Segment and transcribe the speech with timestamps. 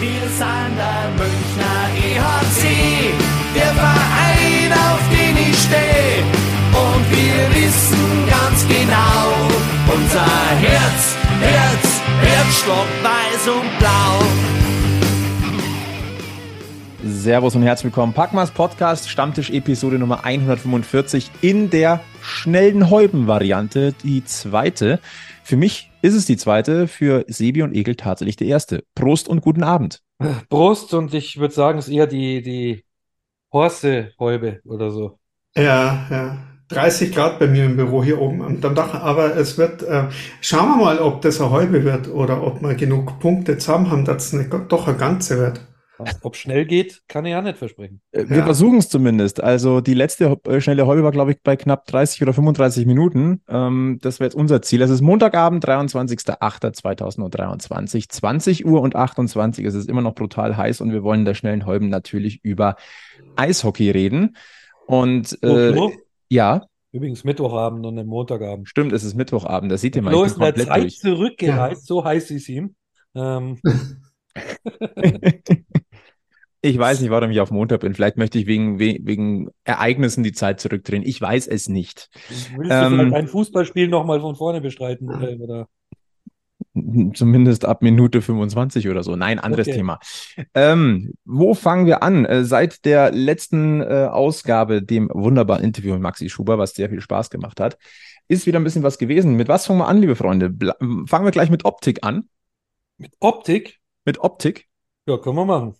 [0.00, 3.12] Wir sind der Münchner EHC,
[3.56, 6.22] der Verein, auf den ich stehe.
[6.70, 9.34] Und wir wissen ganz genau,
[9.92, 10.24] unser
[10.60, 14.22] Herz, Herz, Herzstock, weiß und blau.
[17.04, 18.12] Servus und herzlich willkommen.
[18.12, 25.00] Packmas Podcast, Stammtisch Episode Nummer 145 in der schnellen Häuben-Variante, die zweite.
[25.42, 28.84] Für mich ist es die zweite, für Sebi und Egel tatsächlich die erste.
[28.94, 30.02] Prost und guten Abend.
[30.48, 32.84] Prost und ich würde sagen, es ist eher die, die
[33.52, 35.18] Horse-Häube oder so.
[35.56, 36.38] Ja, ja.
[36.68, 40.08] 30 Grad bei mir im Büro hier oben am Dach, aber es wird, äh,
[40.42, 44.04] schauen wir mal, ob das eine Häube wird oder ob wir genug Punkte zusammen haben,
[44.04, 45.60] dass es nicht, doch eine ganze wird.
[46.22, 48.00] Ob schnell geht, kann ich ja nicht versprechen.
[48.12, 48.44] Äh, Wir Ja.
[48.44, 49.42] versuchen es zumindest.
[49.42, 53.42] Also die letzte äh, schnelle Häube war, glaube ich, bei knapp 30 oder 35 Minuten.
[53.48, 54.80] Ähm, das wäre jetzt unser Ziel.
[54.82, 59.64] Es ist Montagabend, 23.08.2023, 20 Uhr und 28.
[59.64, 62.76] Es ist immer noch brutal heiß und wir wollen in der schnellen Häuben natürlich über
[63.36, 64.36] Eishockey reden.
[64.86, 65.74] Und äh,
[66.28, 68.66] ja, Übrigens Mittwochabend und nicht Montagabend.
[68.66, 69.70] stimmt, es ist Mittwochabend.
[69.70, 70.14] Das seht ihr mal.
[70.14, 70.96] Ich ist in der Zeit durch.
[70.98, 72.74] zurückgereist, so heißt es ihm.
[73.14, 73.60] Ähm,
[76.60, 77.94] Ich weiß nicht, warum ich auf Montag bin.
[77.94, 81.04] Vielleicht möchte ich wegen, we- wegen Ereignissen die Zeit zurückdrehen.
[81.04, 82.08] Ich weiß es nicht.
[82.56, 85.08] willst Ähm, du vielleicht ein Fußballspiel nochmal von vorne bestreiten?
[85.22, 85.68] Äh, Oder?
[87.14, 89.16] Zumindest ab Minute 25 oder so.
[89.16, 89.76] Nein, anderes Okay.
[89.78, 89.98] Thema.
[90.54, 92.24] Ähm, wo fangen wir an?
[92.24, 97.00] Äh, seit der letzten äh, Ausgabe, dem wunderbaren Interview mit Maxi Schuber, was sehr viel
[97.00, 97.78] Spaß gemacht hat,
[98.28, 99.34] ist wieder ein bisschen was gewesen.
[99.34, 100.50] Mit was fangen wir an, liebe Freunde?
[100.50, 102.28] Bla fangen wir gleich mit Optik an.
[102.96, 103.78] Mit Optik?
[104.04, 104.68] Mit Optik.
[105.06, 105.74] Ja, können wir machen.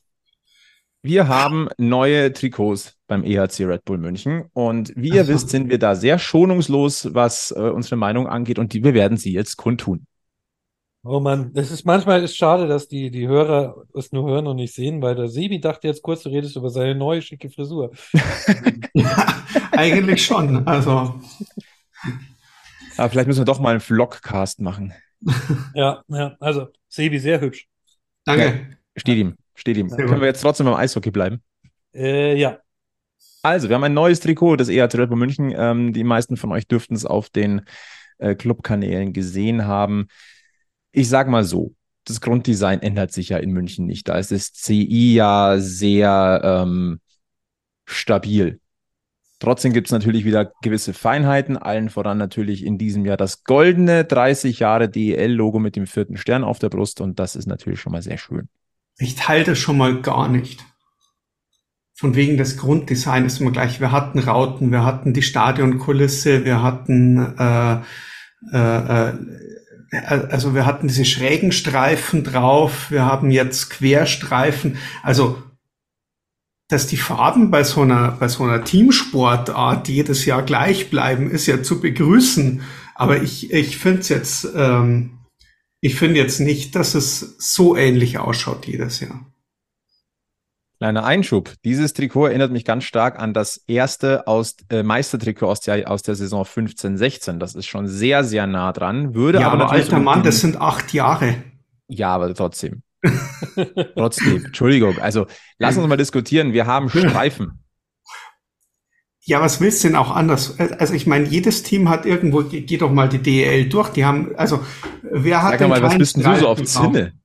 [1.03, 5.29] Wir haben neue Trikots beim EHC Red Bull München und wie ihr Aha.
[5.29, 9.17] wisst, sind wir da sehr schonungslos, was äh, unsere Meinung angeht und die, wir werden
[9.17, 10.07] sie jetzt kundtun.
[11.05, 14.57] Oh Mann, das ist manchmal ist schade, dass die, die Hörer es nur hören und
[14.57, 17.93] nicht sehen, weil der Sebi dachte jetzt kurz, du redest über seine neue schicke Frisur.
[18.93, 19.39] Ja,
[19.73, 20.67] eigentlich schon.
[20.67, 21.21] Also,
[22.97, 24.93] Aber vielleicht müssen wir doch mal einen Vlogcast machen.
[25.75, 27.69] Ja, ja, also Sebi sehr hübsch.
[28.25, 28.77] danke.
[28.97, 29.89] Steht ihm, steht ihm.
[29.89, 30.21] Sehr Können gut.
[30.21, 31.43] wir jetzt trotzdem beim Eishockey bleiben?
[31.95, 32.59] Äh, ja,
[33.43, 35.53] Also, wir haben ein neues Trikot des EHC Red Bull München.
[35.57, 37.63] Ähm, die meisten von euch dürften es auf den
[38.19, 40.09] äh, Clubkanälen gesehen haben.
[40.93, 41.75] Ich sag mal so,
[42.05, 44.09] das Grunddesign ändert sich ja in München nicht.
[44.09, 47.01] Da ist das CI ja sehr ähm,
[47.87, 48.61] stabil.
[49.41, 54.05] Trotzdem gibt es natürlich wieder gewisse Feinheiten, allen voran natürlich in diesem Jahr das goldene
[54.05, 57.93] 30 Jahre DEL-Logo mit dem vierten Stern auf der Brust und das ist natürlich schon
[57.93, 58.49] mal sehr schön.
[58.99, 60.65] Ich teile das schon mal gar nicht.
[61.95, 63.81] Von wegen des Grunddesigns immer gleich.
[63.81, 67.81] Wir hatten Rauten, wir hatten die Stadionkulisse, wir hatten, äh,
[68.53, 69.15] äh, äh,
[70.31, 74.77] also wir hatten diese schrägen Streifen drauf, wir haben jetzt Querstreifen.
[75.03, 75.43] Also,
[76.69, 81.47] dass die Farben bei so einer, bei so einer Teamsportart jedes Jahr gleich bleiben, ist
[81.47, 82.63] ja zu begrüßen.
[82.95, 85.18] Aber ich, ich finde es jetzt, ähm,
[85.81, 89.27] ich finde jetzt nicht, dass es so ähnlich ausschaut jedes Jahr.
[90.79, 91.55] Kleiner Einschub.
[91.65, 96.03] Dieses Trikot erinnert mich ganz stark an das erste aus, äh, Meistertrikot aus der, aus
[96.03, 97.39] der Saison 15-16.
[97.39, 99.13] Das ist schon sehr, sehr nah dran.
[99.13, 101.43] Würde Ja, aber aber alter Mann, das sind acht Jahre.
[101.89, 102.83] Ja, aber trotzdem.
[103.97, 104.45] trotzdem.
[104.45, 104.99] Entschuldigung.
[105.01, 105.27] Also,
[105.59, 106.53] lass uns mal diskutieren.
[106.53, 107.65] Wir haben Streifen.
[109.29, 110.59] Ja, was willst du denn auch anders?
[110.59, 113.91] Also ich meine, jedes Team hat irgendwo, geh geh doch mal die DEL durch.
[113.91, 114.61] Die haben, also
[115.03, 117.13] wer hat Sag denn mal, was bist denn du so auf Zinne?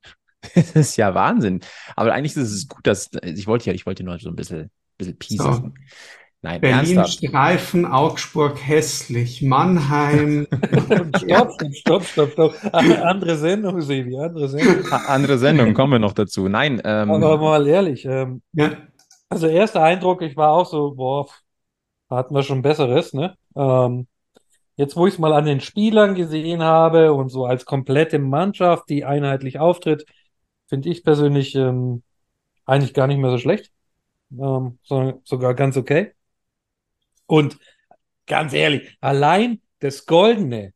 [0.54, 1.62] Das ist ja Wahnsinn.
[1.96, 4.70] Aber eigentlich ist es gut, dass ich wollte ja, ich wollte nur so ein bisschen,
[4.98, 5.74] bisschen piesacken.
[6.42, 7.26] Nein, Berlin ernsthaft.
[7.26, 10.46] Streifen, Augsburg hässlich, Mannheim.
[11.16, 12.56] stopp, stopp, stopp, stopp.
[12.74, 14.92] Andere Sendung, Sebi, andere Sendung.
[14.92, 16.50] A- Andere Sendung, kommen wir noch dazu.
[16.50, 18.72] Nein, ähm, Aber mal ehrlich, ähm, ja,
[19.30, 21.28] also erster Eindruck, ich war auch so, boah,
[22.16, 23.36] hatten wir schon Besseres, ne?
[23.56, 24.08] Ähm,
[24.76, 28.90] jetzt, wo ich es mal an den Spielern gesehen habe und so als komplette Mannschaft,
[28.90, 30.06] die einheitlich auftritt,
[30.68, 32.04] finde ich persönlich ähm,
[32.66, 33.72] eigentlich gar nicht mehr so schlecht,
[34.32, 36.14] ähm, sondern sogar ganz okay.
[37.28, 37.58] Und
[38.26, 40.74] ganz ehrlich, allein das goldene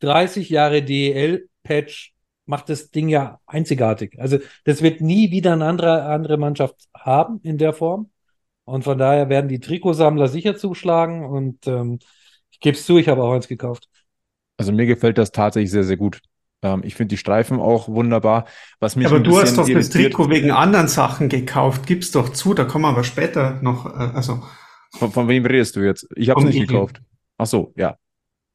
[0.00, 2.14] 30 Jahre DEL-Patch
[2.46, 4.18] macht das Ding ja einzigartig.
[4.18, 8.11] Also das wird nie wieder eine andere, andere Mannschaft haben in der Form.
[8.64, 11.24] Und von daher werden die Trikotsammler sicher zuschlagen.
[11.24, 11.98] Und ähm,
[12.50, 13.88] ich gebe es zu, ich habe auch eins gekauft.
[14.56, 16.20] also mir gefällt das tatsächlich sehr, sehr gut.
[16.62, 18.46] Ähm, ich finde die Streifen auch wunderbar.
[18.80, 21.86] Was mich aber ein du hast doch das Trikot wegen anderen Sachen gekauft.
[21.86, 24.42] Gib's doch zu, da kommen wir aber später noch, äh, also
[24.94, 26.06] Von, von wem redest du jetzt?
[26.16, 27.00] Ich habe es nicht gekauft.
[27.38, 27.96] Ach so, ja.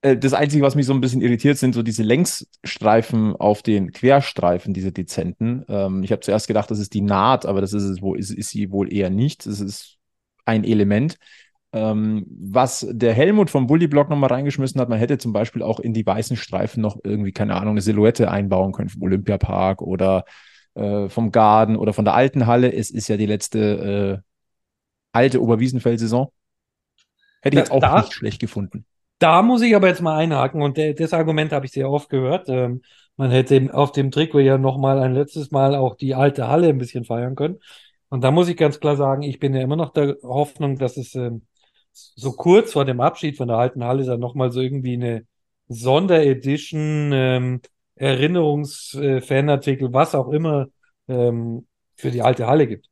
[0.01, 3.91] Äh, das Einzige, was mich so ein bisschen irritiert, sind so diese Längsstreifen auf den
[3.91, 5.65] Querstreifen, diese dezenten.
[5.67, 8.31] Ähm, ich habe zuerst gedacht, das ist die Naht, aber das ist es wohl, ist,
[8.31, 9.45] ist sie wohl eher nicht.
[9.45, 9.96] Das ist
[10.47, 11.17] ein Element.
[11.73, 15.93] Ähm, was der Helmut vom Bullyblock nochmal reingeschmissen hat, man hätte zum Beispiel auch in
[15.93, 20.23] die weißen Streifen noch irgendwie, keine Ahnung, eine Silhouette einbauen können vom Olympiapark oder
[20.75, 22.73] äh, vom Garden oder von der alten Halle.
[22.73, 24.27] Es ist ja die letzte äh,
[25.11, 26.31] alte Oberwiesenfeld-Saison.
[27.41, 28.85] Hätte ich jetzt auch Da- nicht schlecht gefunden.
[29.19, 32.09] Da muss ich aber jetzt mal einhaken und der, das Argument habe ich sehr oft
[32.09, 32.49] gehört.
[32.49, 32.81] Ähm,
[33.15, 36.69] man hätte auf dem Trikot ja noch mal ein letztes Mal auch die alte Halle
[36.69, 37.57] ein bisschen feiern können.
[38.09, 40.97] Und da muss ich ganz klar sagen, ich bin ja immer noch der Hoffnung, dass
[40.97, 41.45] es ähm,
[41.91, 45.25] so kurz vor dem Abschied von der alten Halle dann noch mal so irgendwie eine
[45.67, 47.61] Sonderedition, ähm,
[47.95, 50.67] Erinnerungs-Fanartikel, was auch immer,
[51.07, 52.87] ähm, für die alte Halle gibt.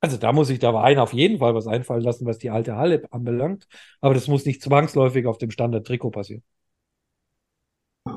[0.00, 2.76] Also da muss ich der Verein auf jeden Fall was einfallen lassen, was die alte
[2.76, 3.66] Halle anbelangt.
[4.00, 6.42] Aber das muss nicht zwangsläufig auf dem Standard-Trikot passieren.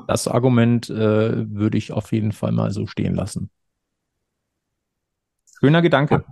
[0.06, 0.94] Das Argument äh,
[1.50, 3.50] würde ich auf jeden Fall mal so stehen lassen.
[5.60, 6.24] Schöner Gedanke.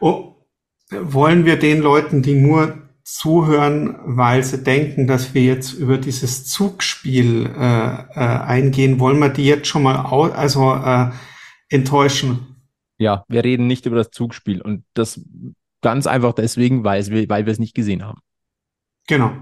[0.00, 0.34] Oh,
[0.90, 6.46] wollen wir den Leuten, die nur zuhören, weil sie denken, dass wir jetzt über dieses
[6.46, 11.10] Zugspiel äh, äh, eingehen, wollen wir die jetzt schon mal au also äh,
[11.68, 12.62] enttäuschen?
[12.98, 15.20] Ja, wir reden nicht über das Zugspiel und das
[15.82, 18.20] ganz einfach deswegen, weil, es, wir- weil wir es nicht gesehen haben.
[19.06, 19.32] Genau.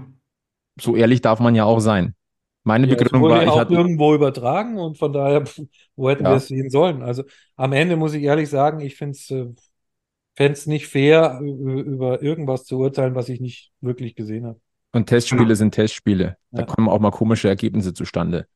[0.81, 2.15] So ehrlich darf man ja auch sein.
[2.63, 5.61] Meine Ja, Begründung wurde war, ja ich auch hatte, irgendwo übertragen und von daher, pf,
[5.95, 6.29] wo hätten Ja.
[6.29, 7.01] wir es sehen sollen?
[7.01, 7.23] Also
[7.55, 9.47] am Ende muss ich ehrlich sagen, ich finde es äh,
[10.35, 14.61] fänd's nicht fair, über irgendwas zu urteilen, was ich nicht wirklich gesehen habe.
[14.91, 15.55] und Testspiele Genau.
[15.55, 16.37] sind Testspiele.
[16.53, 16.67] Da Ja.
[16.67, 18.47] kommen auch mal komische Ergebnisse zustande.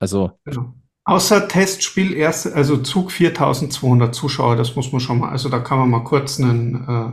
[0.00, 0.74] Also, genau.
[1.04, 5.78] Außer Testspiel erst, also Zug 4200 Zuschauer, das muss man schon mal, also da kann
[5.78, 7.12] man mal kurz einen, äh,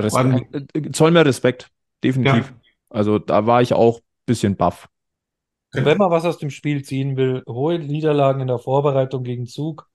[0.00, 1.70] Respekt, äh, zoll mir Respekt,
[2.02, 2.52] definitiv.
[2.52, 2.60] ja,
[2.90, 4.88] Also, da war ich auch ein bisschen baff.
[5.74, 9.88] Wenn man was aus dem Spiel ziehen will, hohe Niederlagen in der Vorbereitung gegen Zug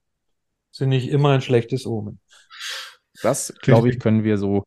[0.72, 2.20] sind nicht immer ein schlechtes Omen.
[3.22, 4.66] Das, glaube ich, können wir so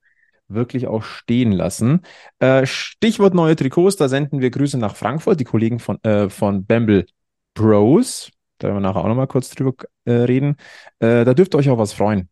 [0.49, 2.03] wirklich auch stehen lassen.
[2.39, 6.67] Äh, Stichwort neue Trikots, da senden wir Grüße nach Frankfurt, die Kollegen von, äh, von
[6.67, 7.07] Bamble
[7.55, 8.31] Bros.
[8.59, 9.75] Da werden wir nachher auch nochmal kurz drüber
[10.05, 10.57] äh, reden.
[10.99, 12.29] Äh, da dürft ihr euch auch was freuen.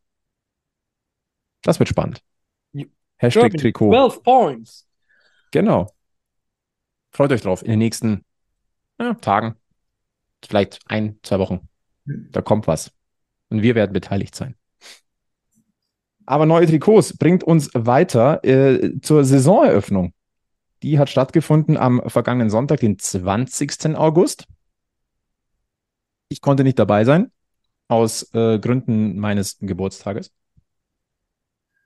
[1.63, 2.23] Das wird spannend.
[3.17, 3.91] Hashtag Trikot.
[3.91, 4.89] 12 Points.
[5.51, 5.93] Genau.
[7.13, 8.25] Freut euch drauf in den nächsten
[9.01, 9.57] ja, Tagen,
[10.45, 11.69] vielleicht ein, zwei Wochen.
[12.05, 12.93] Da kommt was.
[13.49, 14.55] Und wir werden beteiligt sein.
[16.27, 20.15] Aber neue Trikots bringt uns weiter äh, zur Saisoneröffnung.
[20.83, 23.97] Die hat stattgefunden am vergangenen Sonntag, den 20.
[23.97, 24.47] August.
[26.29, 27.33] Ich konnte nicht dabei sein,
[27.89, 30.31] aus äh, Gründen meines Geburtstages.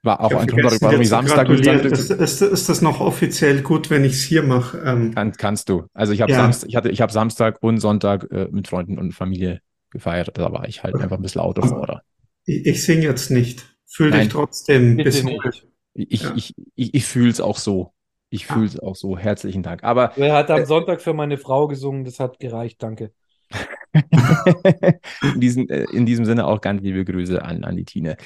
[0.05, 1.79] War auch ein Grund, warum ich Samstag gratulieren.
[1.83, 4.79] sein ist, ist, ist das noch offiziell gut, wenn ich es hier mache?
[4.85, 5.87] Ähm, Kann, kannst du.
[5.95, 6.39] Also ich habe Ja.
[6.39, 9.61] Samstag, ich hatte, ich habe Samstag und Sonntag äh, mit Freunden und Familie
[9.91, 10.31] gefeiert.
[10.37, 12.03] Da war ich halt einfach ein bisschen Autofahrer.
[12.45, 13.65] ich ich singe jetzt nicht.
[13.87, 14.29] Fühl dich Nein.
[14.31, 15.67] trotzdem Bitte bis nicht.
[15.95, 16.33] Ich, Ja.
[16.37, 17.93] ich, ich, ich fühle es auch so.
[18.29, 18.55] Ich Ja.
[18.55, 19.17] fühle es auch so.
[19.17, 19.85] Herzlichen Dank.
[19.85, 22.05] Aber Wer hat Äh, am Sonntag für meine Frau gesungen?
[22.05, 23.13] Das hat gereicht, danke.
[25.23, 28.17] in, diesem, äh, in diesem Sinne auch ganz liebe Grüße an, an die Tine.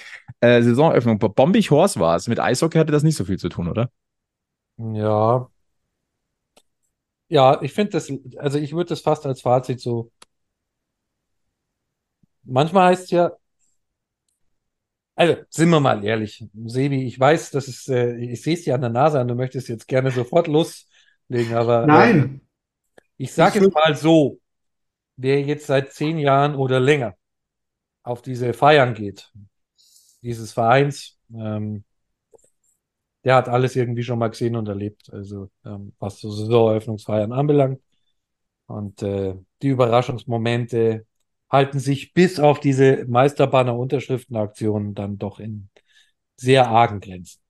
[0.40, 1.18] Äh, Saisonöffnung.
[1.18, 2.28] Bombig Horse war es.
[2.28, 3.90] Mit Eishockey hatte das nicht so viel zu tun, oder?
[4.78, 5.50] Ja.
[7.28, 10.10] Ja, ich finde das, also ich würde das fast als Fazit so.
[12.44, 13.32] Manchmal heißt es ja,
[15.14, 18.76] also sind wir mal ehrlich, Sebi, ich weiß, das ist, äh, ich sehe es dir
[18.76, 22.40] an der Nase an, du möchtest jetzt gerne sofort loslegen, aber äh, Nein,
[23.16, 24.38] ich sage es mal so,
[25.18, 27.14] wer jetzt seit zehn Jahren oder länger
[28.02, 29.30] auf diese Feiern geht,
[30.22, 31.84] dieses Vereins, ähm,
[33.24, 37.80] der hat alles irgendwie schon mal gesehen und erlebt, also ähm, was so Saisoneröffnungsfeiern anbelangt.
[38.66, 41.06] Und äh, die Überraschungsmomente
[41.50, 45.68] halten sich bis auf diese Meisterbanner-Unterschriftenaktionen dann doch in
[46.36, 47.40] sehr argen Grenzen.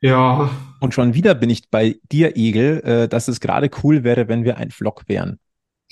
[0.00, 0.50] Ja,
[0.80, 4.44] Und schon wieder bin ich bei dir, Egel, äh, dass es gerade cool wäre, wenn
[4.44, 5.38] wir ein Vlog wären.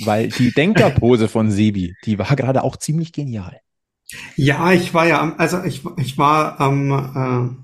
[0.04, 3.60] Weil die Denkerpose von Sebi, die war gerade auch ziemlich genial.
[4.36, 7.62] ja, ich war ja, also ich, ich war am, äh,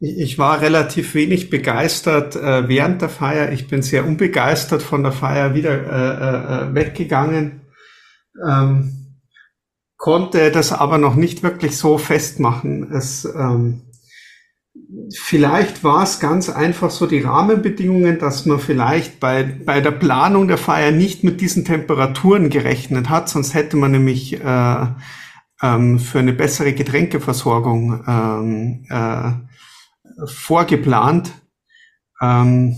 [0.00, 3.52] ich ich war relativ wenig begeistert äh, während der Feier.
[3.52, 7.62] Ich bin sehr unbegeistert von der Feier wieder äh, äh, äh, weggegangen.
[8.46, 9.16] Ähm,
[9.96, 12.92] konnte das aber noch nicht wirklich so festmachen.
[12.92, 13.87] Es, ähm,
[15.14, 20.48] vielleicht war es ganz einfach so die Rahmenbedingungen, dass man vielleicht bei, bei der Planung
[20.48, 24.86] der Feier nicht mit diesen Temperaturen gerechnet hat, sonst hätte man nämlich äh,
[25.62, 31.32] ähm, für eine bessere Getränkeversorgung ähm, äh, vorgeplant.
[32.22, 32.76] ähm,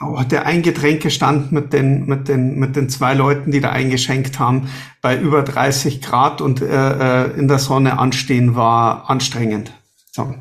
[0.00, 4.68] oh, der Eingetränkestand mit den, mit den, mit den zwei Leuten, die da eingeschenkt haben,
[5.02, 9.72] bei über 30 Grad und äh, äh, in der Sonne anstehen war anstrengend.
[10.12, 10.34] So.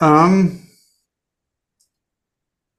[0.00, 0.60] Ähm,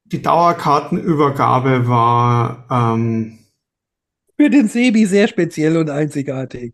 [0.05, 3.38] die Dauerkartenübergabe war ähm,
[4.38, 6.74] Für den Sebi sehr speziell und einzigartig.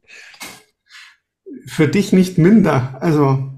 [1.66, 2.98] für dich nicht minder.
[3.02, 3.50] Also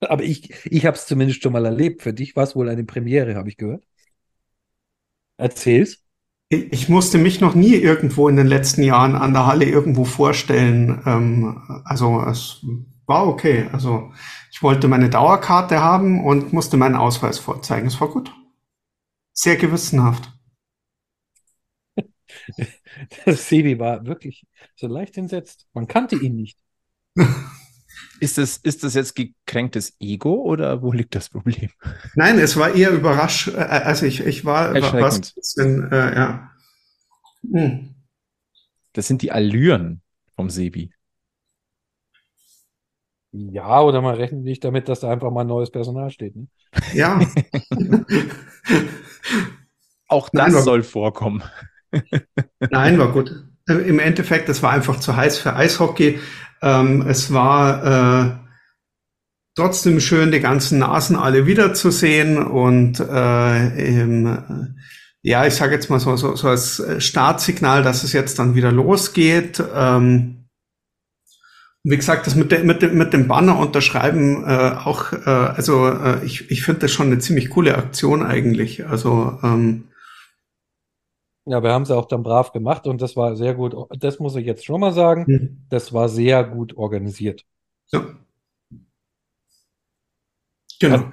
[0.00, 2.02] Aber ich, ich habe es zumindest schon mal erlebt.
[2.02, 3.84] Für dich war es wohl eine Premiere, habe ich gehört.
[5.36, 6.02] Erzähl's.
[6.48, 10.04] ich, ich musste mich noch nie irgendwo in den letzten Jahren an der Halle irgendwo
[10.04, 11.00] vorstellen.
[11.06, 12.64] Ähm, also es
[13.06, 13.66] war okay.
[13.72, 14.12] Also
[14.52, 17.86] ich wollte meine Dauerkarte haben und musste meinen Ausweis vorzeigen.
[17.86, 18.30] Es war gut.
[19.32, 20.30] Sehr gewissenhaft.
[23.26, 25.66] Der Sebi war wirklich so leicht entsetzt.
[25.72, 26.58] Man kannte ihn nicht.
[28.20, 31.70] Ist das, ist das jetzt gekränktes Ego oder wo liegt das Problem?
[32.14, 33.48] Nein, es war eher überrascht.
[33.48, 36.52] äh, Also ich, ich war bisschen, äh, ja.
[37.52, 37.94] Hm.
[38.92, 40.02] Das sind die Allüren
[40.36, 40.92] vom Sebi.
[43.32, 46.36] Ja, oder man rechnet nicht damit, dass da einfach mal neues Personal steht.
[46.36, 46.48] Ne?
[46.92, 47.18] Ja.
[50.08, 51.42] Auch Nein, das aber- soll vorkommen.
[52.70, 53.32] Nein, war gut.
[53.68, 56.18] Äh, Im Endeffekt, es war einfach zu heiß für Eishockey.
[56.62, 58.32] Ähm, es war äh,
[59.54, 64.80] trotzdem schön, die ganzen Nasen alle wiederzusehen und äh, eben, äh,
[65.22, 68.72] ja, ich sage jetzt mal so, so, so als Startsignal, dass es jetzt dann wieder
[68.72, 69.62] losgeht.
[69.74, 70.41] Ähm,
[71.84, 75.88] wie gesagt, das mit, der, mit, dem, mit dem Banner unterschreiben, äh, auch, äh, also
[75.88, 78.86] äh, ich, ich finde das schon eine ziemlich coole Aktion eigentlich.
[78.86, 79.84] Also ähm,
[81.44, 83.74] Ja, wir haben es auch dann brav gemacht und das war sehr gut.
[83.98, 85.28] Das muss ich jetzt schon mal sagen.
[85.28, 87.44] hm, Das war sehr gut organisiert.
[87.92, 88.02] ja.
[90.80, 91.12] Genau.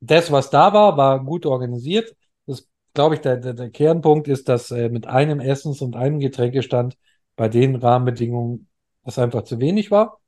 [0.00, 2.14] Das, was da war, war gut organisiert.
[2.46, 6.20] Das, glaube ich, der, der, der Kernpunkt ist, dass äh, mit einem Essens- und einem
[6.20, 6.96] Getränkestand
[7.36, 8.67] bei den Rahmenbedingungen
[9.04, 10.20] das einfach zu wenig war.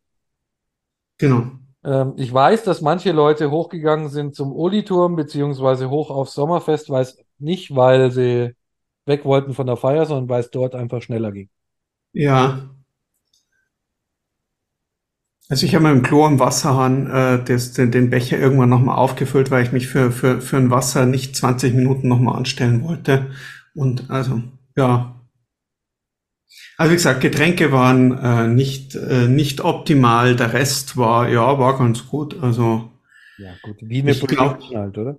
[1.19, 1.51] Genau.
[1.85, 7.19] Ähm, ich weiß, dass manche Leute hochgegangen sind zum Oli-Turm beziehungsweise hoch aufs Sommerfest, weiß
[7.39, 8.55] nicht, weil sie
[9.07, 11.49] weg wollten von der Feier, sondern weil es dort einfach schneller ging.
[12.13, 12.71] Ja.
[15.49, 18.97] Also ich habe mit dem Klo im Wasserhahn äh, das, den, den Becher irgendwann nochmal
[18.97, 23.31] aufgefüllt, weil ich mich für, für, für ein Wasser nicht 20 Minuten nochmal anstellen wollte.
[23.75, 24.43] Und also,
[24.77, 25.20] ja.
[26.77, 30.35] Also wie gesagt, Getränke waren äh, nicht, äh, nicht optimal.
[30.35, 32.43] Der Rest war, ja, war ganz gut.
[32.43, 32.91] Also
[33.39, 33.77] Ja, gut.
[33.81, 35.19] Wie eine Prediction halt, oder?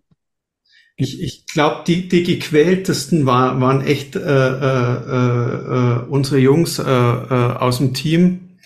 [0.97, 6.83] Ich, ich glaube, die, die gequältesten war, waren echt äh, äh, äh, unsere Jungs äh,
[6.83, 8.57] äh, aus dem Team,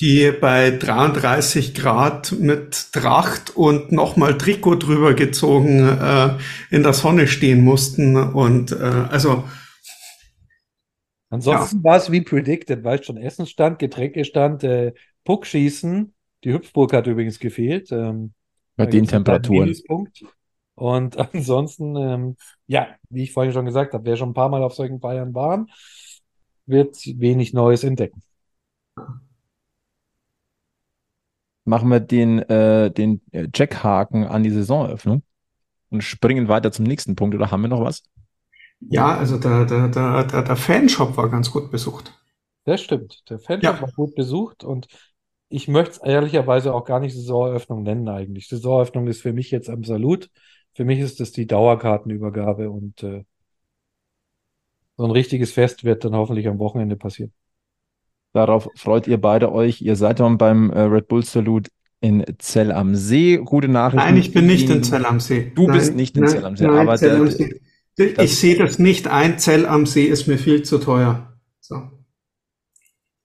[0.00, 6.30] die bei 33 Grad mit Tracht und nochmal Trikot drüber gezogen äh,
[6.70, 8.16] in der Sonne stehen mussten.
[8.16, 9.44] Und äh, also
[11.30, 14.94] Ansonsten war es wie predicted, weißt schon, Essensstand, Getränkestand, äh,
[15.24, 16.14] Puckschießen.
[16.44, 17.92] Die Hüpfburg hat übrigens gefehlt.
[17.92, 18.32] Ähm,
[18.76, 19.74] Bei den Temperaturen.
[20.74, 24.62] Und ansonsten, ähm, ja, wie ich vorhin schon gesagt habe, wer schon ein paar Mal
[24.62, 25.66] auf solchen Feiern war,
[26.66, 28.22] wird wenig Neues entdecken.
[31.64, 35.22] Machen wir den, äh, den äh, Checkhaken an die Saisoneröffnung
[35.90, 37.34] und springen weiter zum nächsten Punkt.
[37.34, 38.04] Oder haben wir noch was?
[38.80, 42.12] Ja, also der, der, der, der, der Fanshop war ganz gut besucht.
[42.64, 43.28] Das stimmt.
[43.30, 43.82] Der Fanshop Ja.
[43.82, 44.86] war gut besucht und
[45.48, 48.48] ich möchte es ehrlicherweise auch gar nicht Saisoneröffnung nennen eigentlich.
[48.48, 50.30] Saisoneröffnung ist für mich jetzt am Salut.
[50.74, 53.24] Für mich ist es die Dauerkartenübergabe und äh,
[54.96, 57.32] so ein richtiges Fest wird dann hoffentlich am Wochenende passieren.
[58.34, 59.80] Darauf freut ihr beide euch.
[59.80, 61.70] Ihr seid dann beim äh, Red Bull Salute
[62.00, 63.38] in Zell am See.
[63.38, 64.06] Gute Nachrichten.
[64.06, 65.50] Nein, ich bin nicht in Zell am See.
[65.54, 67.60] Du Nein, bist nicht in nein, Zell am See, nein, aber Zell der- am See.
[67.98, 69.38] Ich, sehe das nicht ein.
[69.38, 71.38] Zell am See ist mir viel zu teuer.
[71.60, 71.82] So.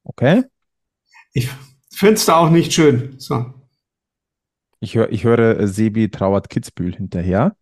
[0.03, 0.44] Okay.
[1.34, 1.50] Ich
[1.92, 3.15] finde es da auch nicht schön.
[3.20, 3.46] So.
[4.80, 7.56] Ich, hör, ich höre, äh, Sebi trauert Kitzbühel hinterher.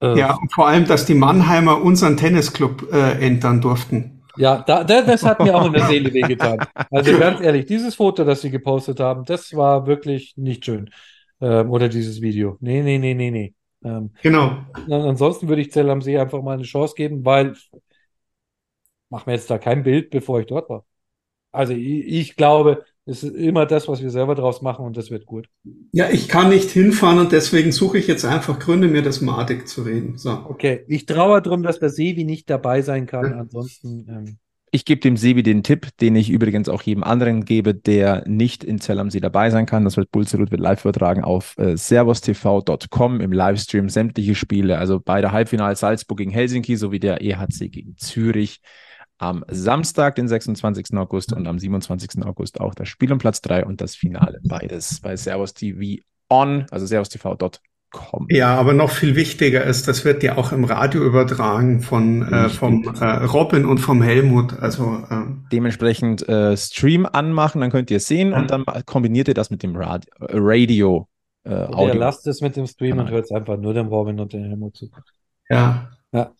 [0.00, 4.22] Äh, Ja, und vor allem, dass die Mannheimer unseren Tennisclub äh, entern durften.
[4.36, 6.58] Ja, da, da, das hat mir auch in der Seele wehgetan.
[6.90, 10.90] Also ganz ehrlich, dieses Foto, das sie gepostet haben, das war wirklich nicht schön.
[11.40, 12.56] Ähm, oder dieses Video.
[12.60, 13.54] Nee, nee, nee, nee, nee.
[13.84, 14.64] Ähm, Genau.
[14.88, 17.54] na, ansonsten würde ich Zell am See einfach mal eine Chance geben, weil
[19.10, 20.84] mach mir jetzt da kein Bild, bevor ich dort war.
[21.52, 25.10] Also ich, ich glaube, es ist immer das, was wir selber draus machen und das
[25.10, 25.48] wird gut.
[25.92, 29.68] Ja, ich kann nicht hinfahren und deswegen suche ich jetzt einfach Gründe, mir das madig
[29.68, 30.16] zu reden.
[30.16, 30.30] So.
[30.30, 33.32] Okay, ich trauere drum, dass der Sevi nicht dabei sein kann.
[33.34, 34.38] Ansonsten, ähm,
[34.74, 38.64] Ich gebe dem Sebi den Tipp, den ich übrigens auch jedem anderen gebe, der nicht
[38.64, 39.84] in Zell am See dabei sein kann.
[39.84, 45.30] Das wird Bulzerut wird live übertragen auf äh, servustv.com im Livestream sämtliche Spiele, also beide
[45.30, 48.62] Halbfinale Salzburg gegen Helsinki sowie der EHC gegen Zürich
[49.16, 50.94] am Samstag, den 26.
[50.94, 52.24] August und am 27.
[52.24, 54.40] August auch das Spiel um Platz 3 und das Finale.
[54.42, 58.26] Beides bei Servus TV on, also servustv.com kommen.
[58.28, 62.48] Ja, aber noch viel wichtiger ist, das wird ja auch im Radio übertragen von äh,
[62.48, 64.58] vom äh, Robin und vom Helmut.
[64.60, 68.38] Also äh, dementsprechend äh, Stream anmachen, dann könnt ihr es sehen ja.
[68.38, 71.08] und dann kombiniert ihr das mit dem Rad äh, Radio.
[71.44, 71.94] Äh, Audio.
[71.94, 73.04] Ihr lasst es mit dem Stream genau.
[73.04, 74.90] und hört es einfach nur dem Robin und dem Helmut zu.
[75.48, 75.90] Ja.
[76.12, 76.32] Ja.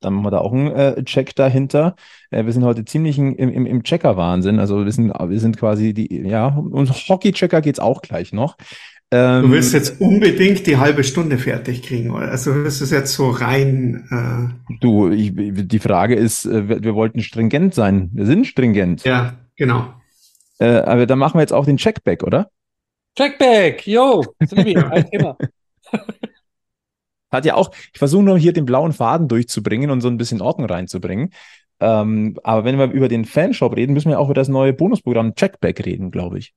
[0.00, 1.96] Dann machen wir da auch einen äh, Check dahinter.
[2.30, 4.58] Äh, wir sind heute ziemlich im, im, im Checker-Wahnsinn.
[4.58, 8.56] Also wir sind, wir sind quasi die, ja, und Hockey-Checker geht es auch gleich noch.
[9.10, 12.30] Ähm, du willst jetzt unbedingt die halbe Stunde fertig kriegen, oder?
[12.30, 14.08] Also das ist jetzt so rein.
[14.68, 18.10] Äh du, ich, die Frage ist, äh, wir, wir, wollten stringent sein.
[18.12, 19.04] Wir sind stringent.
[19.04, 19.92] Ja, genau.
[20.58, 22.50] Äh, aber dann machen wir jetzt auch den Checkback, oder?
[23.16, 25.36] Checkback, yo, ein Thema.
[27.30, 30.40] Hat ja auch, ich versuche nur hier den blauen Faden durchzubringen und so ein bisschen
[30.40, 31.32] Ordnung reinzubringen.
[31.80, 35.34] Ähm, aber wenn wir über den Fanshop reden, müssen wir auch über das neue Bonusprogramm
[35.34, 36.54] Checkback reden, glaube ich.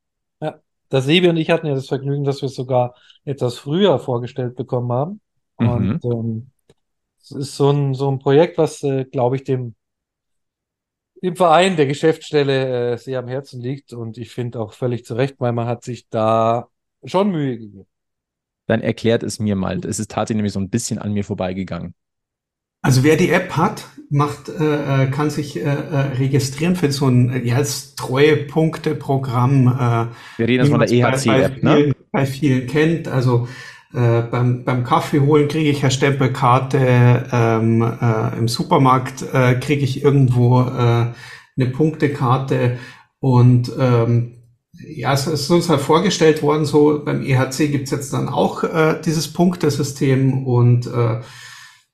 [0.90, 4.56] Das Sebi und ich hatten ja das Vergnügen, dass wir es sogar etwas früher vorgestellt
[4.56, 5.22] bekommen haben.
[5.60, 5.70] Mhm.
[5.70, 6.52] Und ähm,
[7.20, 9.76] es ist so ein, so ein Projekt, was, äh, glaube ich, dem,
[11.22, 13.94] dem Verein, der Geschäftsstelle äh, sehr am Herzen liegt.
[13.94, 16.68] Und ich finde auch völlig zu Recht, weil man hat sich da
[17.04, 17.88] schon Mühe gegeben.
[18.68, 19.80] Dann erklärt es mir mal.
[19.86, 21.96] Es ist tatsächlich nämlich so ein bisschen an mir vorbeigegangen.
[22.88, 27.08] Also wer die App hat, macht, äh, äh kann sich äh, äh, registrieren für so
[27.10, 27.62] ein ja,
[27.98, 29.68] Treuepunkte-Programm.
[29.68, 30.06] Äh,
[30.38, 31.94] Wir reden jetzt von der EHC-App, ne?
[32.14, 33.10] Bei vielen kennt.
[33.10, 33.50] Also
[33.94, 39.84] äh, beim, beim Kaffee holen kriege ich eine Stempelkarte, ähm, äh, im Supermarkt äh, kriege
[39.84, 41.08] ich irgendwo äh,
[41.58, 42.78] eine Punktekarte
[43.20, 44.34] und ähm,
[44.96, 49.02] ja, es ist uns halt vorgestellt worden, so beim EHC gibt's jetzt dann auch äh,
[49.04, 51.20] dieses Punktesystem und äh,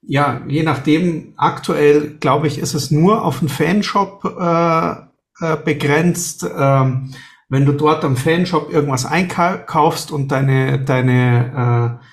[0.06, 4.92] ja, je nachdem, aktuell glaube ich, ist es nur auf den Fanshop äh,
[5.40, 6.46] äh, begrenzt.
[6.58, 7.14] Ähm,
[7.50, 12.06] wenn du dort am Fanshop irgendwas einkaufst und deine, deine, äh,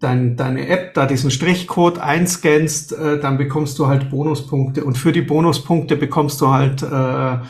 [0.00, 4.84] dein, deine App da diesen Strichcode einscannst, äh, dann bekommst du halt Bonuspunkte.
[4.84, 7.44] Und für die Bonuspunkte bekommst du halt äh,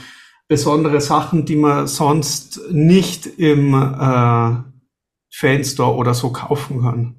[0.48, 4.56] besondere Sachen, die man sonst nicht im äh,
[5.30, 7.18] Fanstore oder so kaufen kann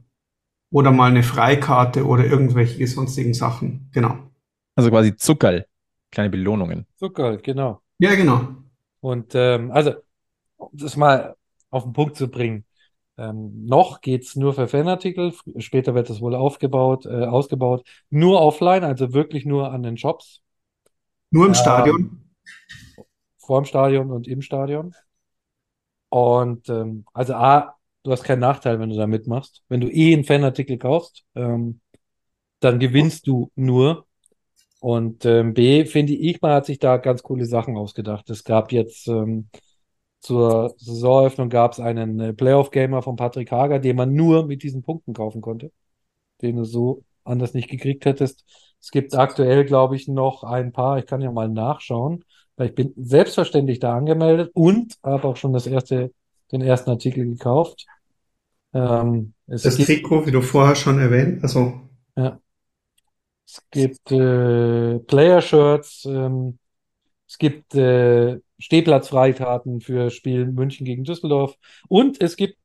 [0.71, 3.89] oder mal eine Freikarte oder irgendwelche sonstigen Sachen.
[3.91, 4.17] Genau.
[4.75, 5.65] Also quasi Zuckerl,
[6.11, 6.85] kleine Belohnungen.
[6.97, 7.81] Zuckerl, genau.
[7.97, 8.47] Ja, genau.
[9.01, 9.93] Und ähm, also,
[10.57, 11.35] um das mal
[11.69, 12.65] auf den Punkt zu bringen.
[13.17, 18.85] Ähm, noch geht's nur für Fanartikel, später wird das wohl aufgebaut, äh, ausgebaut, nur offline,
[18.85, 20.41] also wirklich nur an den Shops.
[21.29, 22.31] Nur im ähm, Stadion?
[23.37, 24.95] Vor dem Stadion und im Stadion.
[26.07, 29.63] Und ähm, also A, du hast keinen Nachteil, wenn du da mitmachst.
[29.69, 31.81] Wenn du eh einen Fanartikel kaufst, ähm,
[32.59, 34.05] dann gewinnst du nur.
[34.79, 38.29] Und ähm, B, finde ich, man hat sich da ganz coole Sachen ausgedacht.
[38.29, 39.49] Es gab jetzt ähm,
[40.21, 44.83] zur Saisoneröffnung gab es einen äh, Playoff-Gamer von Patrick Hager, den man nur mit diesen
[44.83, 45.71] Punkten kaufen konnte,
[46.41, 48.45] den du so anders nicht gekriegt hättest.
[48.81, 52.25] Es gibt aktuell, glaube ich, noch ein paar, ich kann ja mal nachschauen,
[52.57, 56.13] weil ich bin selbstverständlich da angemeldet und habe auch schon das erste
[56.51, 57.85] den ersten Artikel gekauft.
[58.73, 61.81] Ähm, das gibt, Trikot, wie du vorher schon erwähnt, also.
[62.15, 62.39] Ja.
[63.45, 66.59] Es gibt äh, Player-Shirts, ähm,
[67.27, 71.55] es gibt äh, Stehplatzfreikarten für Spiel München gegen Düsseldorf
[71.87, 72.57] und es gibt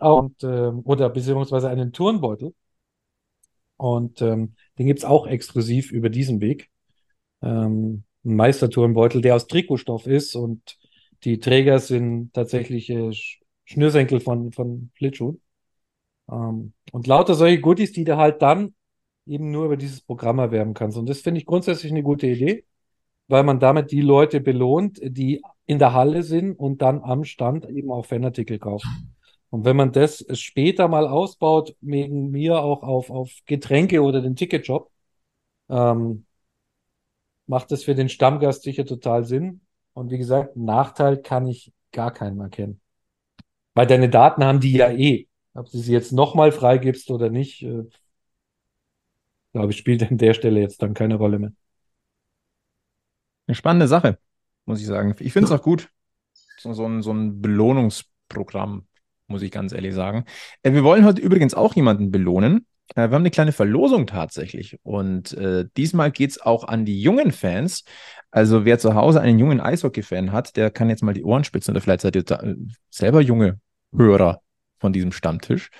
[0.00, 2.54] auch, ähm, oder beziehungsweise einen Turnbeutel.
[3.76, 6.68] Und ähm, den gibt's auch exklusiv über diesen Weg.
[7.42, 10.78] Ähm, ein Meisterturnbeutel, der aus Trikotstoff ist und
[11.24, 13.10] die Träger sind tatsächlich äh,
[13.64, 15.40] Schnürsenkel von, von Schlittschuhen.
[16.30, 18.74] Ähm, und lauter solche Goodies, die du halt dann
[19.26, 20.96] eben nur über dieses Programm erwerben kannst.
[20.96, 22.64] Und das finde ich grundsätzlich eine gute Idee,
[23.28, 27.68] weil man damit die Leute belohnt, die in der Halle sind und dann am Stand
[27.68, 29.14] eben auch Fanartikel kaufen.
[29.50, 34.36] Und wenn man das später mal ausbaut, wegen mir auch auf, auf Getränke oder den
[34.36, 34.90] Ticketshop,
[35.68, 36.26] ähm,
[37.48, 39.62] macht das für den Stammgast sicher total Sinn.
[39.94, 42.80] Und wie gesagt, Nachteil kann ich gar keinen erkennen.
[43.74, 45.26] Weil deine Daten haben die ja eh.
[45.54, 47.84] Ob du sie jetzt nochmal freigibst oder nicht, äh,
[49.52, 51.52] glaube ich, spielt an der Stelle jetzt dann keine Rolle mehr.
[53.46, 54.18] Eine spannende Sache,
[54.66, 55.16] muss ich sagen.
[55.18, 55.88] Ich finde es auch gut.
[56.58, 58.86] So, so, ein, so ein Belohnungsprogramm,
[59.26, 60.26] muss ich ganz ehrlich sagen.
[60.62, 62.66] Äh, wir wollen heute übrigens auch jemanden belohnen.
[62.94, 64.78] Äh, wir haben eine kleine Verlosung tatsächlich.
[64.82, 67.84] Und äh, diesmal geht es auch an die jungen Fans.
[68.30, 71.72] Also wer zu Hause einen jungen Eishockey-Fan hat, der kann jetzt mal die Ohren spitzen
[71.72, 72.56] oder vielleicht seid ihr da, äh,
[72.90, 73.60] selber junge
[73.94, 74.40] Hörer
[74.78, 75.70] von diesem Stammtisch.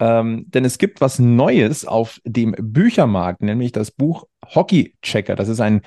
[0.00, 5.36] Ähm, denn es gibt was Neues auf dem Büchermarkt, nämlich das Buch Hockey Checker.
[5.36, 5.82] Das ist ein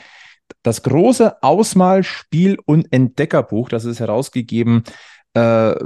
[0.64, 3.68] das große Ausmal-, Spiel- und Entdeckerbuch.
[3.68, 4.84] Das ist herausgegeben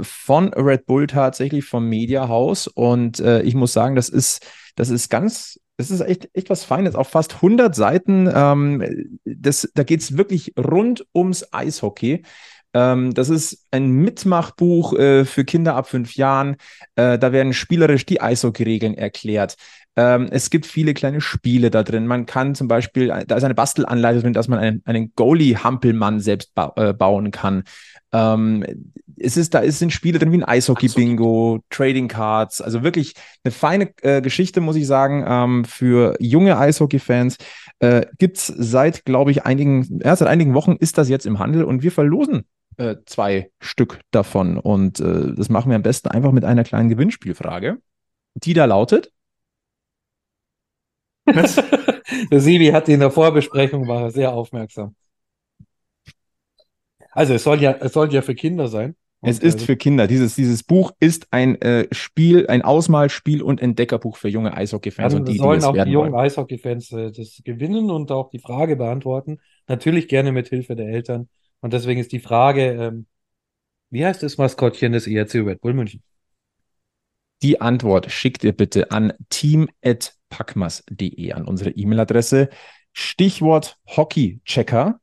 [0.02, 2.66] von Red Bull tatsächlich vom Media House.
[2.66, 6.64] Und äh, ich muss sagen, das ist, das ist ganz, das ist echt, echt was
[6.64, 6.94] Feines.
[6.94, 8.30] Auf fast 100 Seiten.
[8.32, 12.22] Ähm, das, da geht es wirklich rund ums Eishockey.
[12.74, 16.56] Ähm, das ist ein Mitmachbuch äh, für Kinder ab fünf Jahren.
[16.94, 19.56] Äh, da werden spielerisch die Eishockey-Regeln erklärt.
[19.96, 22.06] Ähm, es gibt viele kleine Spiele da drin.
[22.06, 26.54] Man kann zum Beispiel, da ist eine Bastelanleitung drin, dass man einen, einen Goalie-Hampelmann selbst
[26.54, 27.64] ba äh, bauen kann.
[28.12, 28.64] Ähm,
[29.16, 33.52] es ist, da ist, sind Spiele drin wie ein Eishockey-Bingo, Trading Cards, also wirklich eine
[33.52, 37.36] feine äh, Geschichte, muss ich sagen, ähm, für junge Eishockey-Fans.
[37.78, 41.64] Äh, gibt's seit, glaube ich, einigen, ja, seit einigen Wochen ist das jetzt im Handel
[41.64, 42.44] und wir verlosen
[42.76, 44.58] äh, zwei Stück davon.
[44.58, 47.78] Und äh, das machen wir am besten einfach mit einer kleinen Gewinnspielfrage,
[48.34, 49.12] die da lautet.
[51.26, 54.96] der Sibi hat in der Vorbesprechung war sehr aufmerksam.
[57.12, 58.96] Also es soll ja, es soll ja für Kinder sein.
[59.24, 60.08] Es ist also, für Kinder.
[60.08, 65.14] Dieses, dieses Buch ist ein äh, Spiel, ein Ausmalspiel und Entdeckerbuch für junge Eishockey-Fans.
[65.14, 68.74] und die, sollen die auch die jungen Eishockey-Fans äh, das gewinnen und auch die Frage
[68.74, 69.38] beantworten.
[69.68, 71.28] Natürlich gerne mit Hilfe der Eltern.
[71.62, 73.06] Und deswegen ist die Frage, ähm,
[73.88, 76.02] wie heißt das Maskottchen des ERC Red Bull München?
[77.40, 82.50] Die Antwort schickt ihr bitte an team.packmas.de an unsere E-Mail-Adresse.
[82.92, 85.00] Stichwort Hockey-Checker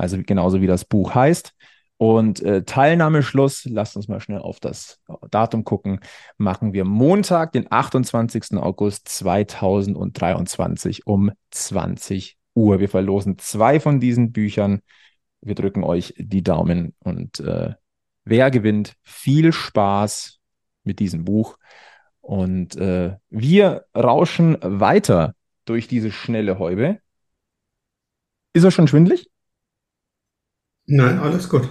[0.00, 1.52] also genauso wie das Buch heißt.
[1.98, 6.00] Und äh, Teilnahmeschluss, lasst uns mal schnell auf das Datum gucken,
[6.38, 8.56] machen wir Montag, den 28.
[8.56, 12.80] August 2023 um 20 Uhr.
[12.80, 14.80] Wir verlosen zwei von diesen Büchern.
[15.42, 17.74] Wir drücken euch die Daumen und äh,
[18.24, 20.38] wer gewinnt, viel Spaß
[20.84, 21.58] mit diesem Buch.
[22.20, 27.00] Und äh, wir rauschen weiter durch diese schnelle Häube.
[28.52, 29.30] Ist er schon schwindlig?
[30.86, 31.68] Nein, alles gut.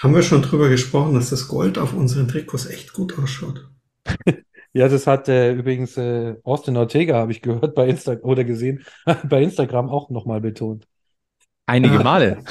[0.00, 3.70] Haben wir schon drüber gesprochen, dass das Gold auf unseren Trikots echt gut ausschaut?
[4.74, 8.82] Ja, das hat äh, übrigens äh, Austin Ortega, habe ich gehört, bei Insta oder gesehen,
[9.28, 10.88] bei Instagram auch nochmal betont.
[11.72, 12.02] Einige ah.
[12.02, 12.44] Male.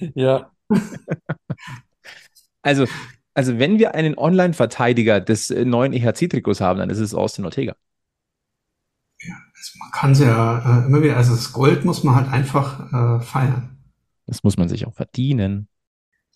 [0.14, 0.50] ja.
[2.64, 2.86] Also,
[3.34, 7.74] also wenn wir einen Online-Verteidiger des äh, neuen EHC-Trikots haben, dann ist es Austin Ortega.
[9.20, 12.32] Ja, also man kann es ja äh, immer wieder, also das Gold muss man halt
[12.32, 13.78] einfach äh, feiern.
[14.26, 15.66] Das muss man sich auch verdienen.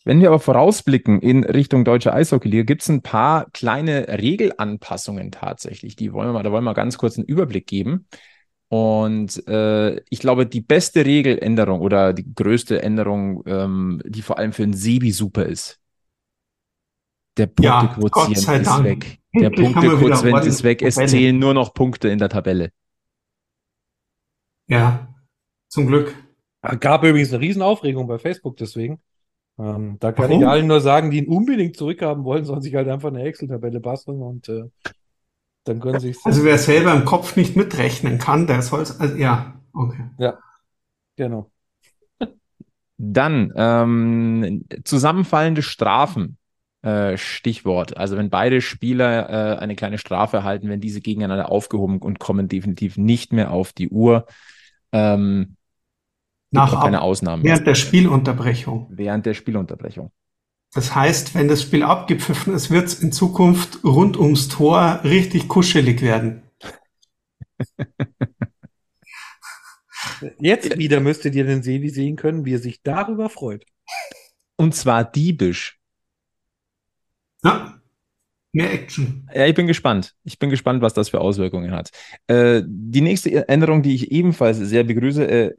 [0.04, 5.94] Wenn wir aber vorausblicken in Richtung deutsche Eishockeyliga, gibt es ein paar kleine Regelanpassungen tatsächlich.
[5.94, 8.08] Die wollen wir mal, da wollen wir ganz kurz einen Überblick geben.
[8.68, 14.52] Und äh, ich glaube, die beste Regeländerung oder die größte Änderung, ähm, die vor allem
[14.52, 15.80] für ein Sebi super ist,
[17.36, 19.20] der Punktequotient ja, ist weg.
[19.34, 20.82] Der Punktequotient ist weg.
[20.82, 22.70] Es zählen nur noch Punkte in der Tabelle.
[24.68, 25.14] Ja,
[25.68, 26.14] zum Glück.
[26.80, 29.00] Gab übrigens eine Riesenaufregung bei Facebook deswegen.
[29.58, 30.42] Ähm, da kann Warum?
[30.42, 33.80] ich allen nur sagen, die ihn unbedingt zurückhaben wollen, sollen sich halt einfach eine Excel-Tabelle
[33.80, 34.64] basteln und äh,
[35.66, 39.16] dann können sie Also wer selber im Kopf nicht mitrechnen kann, der soll es, also,
[39.16, 40.10] ja, okay.
[40.18, 40.38] Ja,
[41.16, 41.50] genau.
[42.98, 46.38] Dann ähm, zusammenfallende Strafen.
[46.82, 47.96] Äh, Stichwort.
[47.96, 52.46] Also wenn beide Spieler äh, eine kleine Strafe erhalten, werden diese gegeneinander aufgehoben und kommen
[52.46, 54.26] definitiv nicht mehr auf die Uhr.
[54.92, 55.56] Ähm,
[56.52, 57.42] nach keine Ausnahmen.
[57.42, 58.86] Während der Spielunterbrechung.
[58.90, 60.12] Während der Spielunterbrechung.
[60.72, 65.48] Das heißt, wenn das Spiel abgepfiffen ist, wird es in Zukunft rund ums Tor richtig
[65.48, 66.42] kuschelig werden.
[70.38, 73.64] Jetzt wieder müsstet ihr den Sevi sehen können, wie er sich darüber freut.
[74.56, 75.78] Und zwar diebisch.
[77.44, 77.80] Ja,
[78.52, 79.28] mehr Action.
[79.34, 80.14] Ja, ich bin gespannt.
[80.24, 81.90] Ich bin gespannt, was das für Auswirkungen hat.
[82.26, 85.54] Äh, die nächste Änderung, die ich ebenfalls sehr begrüße, äh,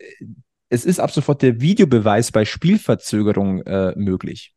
[0.69, 4.56] es ist ab sofort der Videobeweis bei Spielverzögerung äh, möglich.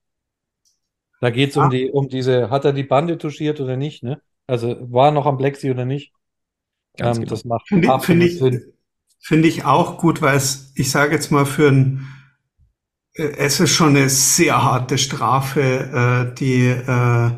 [1.21, 1.69] Da geht es um ah.
[1.69, 4.21] die, um diese, hat er die Bande touchiert oder nicht, ne?
[4.47, 6.13] Also war noch am Plexi oder nicht?
[6.97, 7.31] Ganz ähm, genau.
[7.31, 8.41] Das macht Finde find ich,
[9.21, 12.07] find ich auch gut, weil es, ich sage jetzt mal, für ein,
[13.15, 17.31] äh, es ist schon eine sehr harte Strafe, äh, die äh,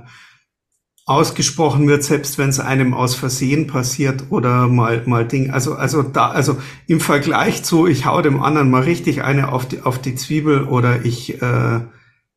[1.04, 5.50] ausgesprochen wird, selbst wenn es einem aus Versehen passiert oder mal mal Ding.
[5.50, 9.66] Also also da also im Vergleich zu ich hau dem anderen mal richtig eine auf
[9.66, 11.80] die auf die Zwiebel oder ich äh,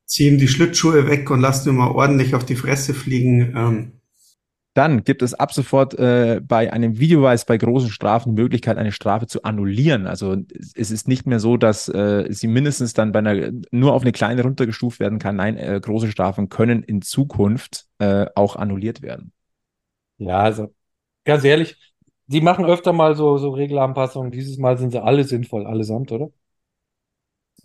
[0.05, 3.53] ziehe ihm die Schlittschuhe weg und lass mir mal ordentlich auf die Fresse fliegen.
[3.55, 3.91] Ähm,
[4.73, 8.91] Dann gibt es ab sofort äh, bei einem Videobeweis bei großen Strafen die Möglichkeit, eine
[8.91, 10.05] Strafe zu annullieren.
[10.05, 10.35] Also
[10.75, 14.11] es ist nicht mehr so, dass äh, sie mindestens dann bei einer nur auf eine
[14.11, 15.37] kleine runtergestuft werden kann.
[15.37, 19.31] Nein, äh, große Strafen können in Zukunft äh, auch annulliert werden.
[20.17, 20.73] Ja, also
[21.25, 21.77] ganz ehrlich,
[22.27, 24.31] die machen öfter mal so, so Regelanpassungen.
[24.31, 26.31] Dieses Mal sind sie alle sinnvoll, allesamt, oder?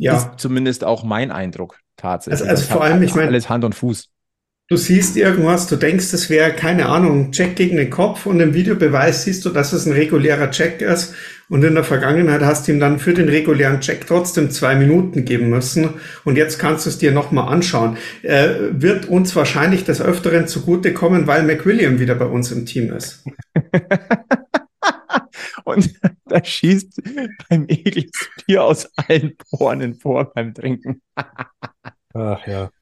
[0.00, 0.16] Ja.
[0.16, 2.48] Ist zumindest auch mein Eindruck tatsächlich.
[2.48, 4.08] Also, also vor allem, ich meine, alles Hand und Fuß.
[4.66, 8.54] Du siehst irgendwas, du denkst, es wäre, keine Ahnung, Check gegen den Kopf und im
[8.54, 11.14] Videobeweis siehst du, dass es ein regulärer Check ist
[11.50, 15.26] und in der Vergangenheit hast du ihm dann für den regulären Check trotzdem zwei Minuten
[15.26, 15.90] geben müssen
[16.24, 17.98] und jetzt kannst du es dir nochmal anschauen.
[18.22, 23.24] Äh, wird uns wahrscheinlich des Öfteren zugutekommen, weil McWilliam wieder bei uns im Team ist.
[25.64, 25.90] und
[26.30, 27.02] da schießt
[27.48, 28.06] beim Egel
[28.46, 31.02] Bier aus allen Poren vor beim Trinken.
[32.14, 32.70] Ach ja.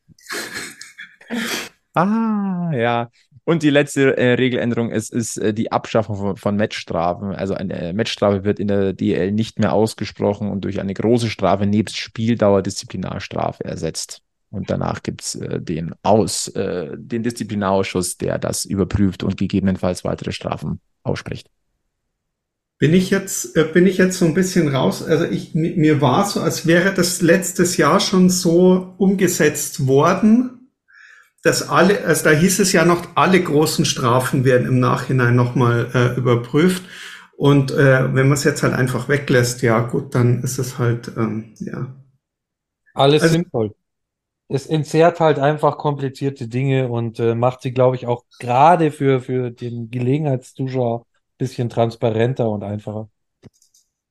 [1.94, 3.10] Ah, ja.
[3.42, 7.34] Und die letzte äh, Regeländerung ist, ist äh, die Abschaffung von, von, Matchstrafen.
[7.34, 11.66] Also eine Matchstrafe wird in der DL nicht mehr ausgesprochen und durch eine große Strafe
[11.66, 14.22] nebst Spieldauer Disziplinarstrafe ersetzt.
[14.50, 20.32] Und danach gibt's äh, den Aus, äh, den Disziplinarausschuss, der das überprüft und gegebenenfalls weitere
[20.32, 21.48] Strafen ausspricht.
[22.78, 25.02] Bin ich jetzt, äh, bin ich jetzt so ein bisschen raus?
[25.02, 30.70] Also ich, mir war so, als wäre das letztes Jahr schon so umgesetzt worden,
[31.42, 35.88] dass alle, also da hieß es ja noch, alle großen Strafen werden im Nachhinein nochmal
[35.92, 36.84] äh, überprüft.
[37.36, 41.12] Und äh, wenn man es jetzt halt einfach weglässt, ja gut, dann ist es halt,
[41.16, 41.94] ähm, ja.
[42.94, 43.74] Alles also, sinnvoll.
[44.48, 49.20] Es entzerrt halt einfach komplizierte Dinge und äh, macht sie, glaube ich, auch gerade für,
[49.20, 51.06] für den Gelegenheitszuschauer
[51.38, 53.08] bisschen transparenter und einfacher.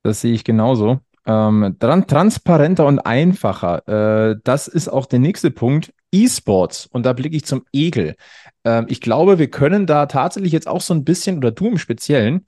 [0.03, 0.99] Das sehe ich genauso.
[1.25, 4.31] Ähm, dann transparenter und einfacher.
[4.31, 5.93] Äh, das ist auch der nächste Punkt.
[6.13, 6.85] E-Sports.
[6.87, 8.15] Und da blicke ich zum Egel.
[8.63, 11.77] Ähm, ich glaube, wir können da tatsächlich jetzt auch so ein bisschen, oder du im
[11.77, 12.45] Speziellen,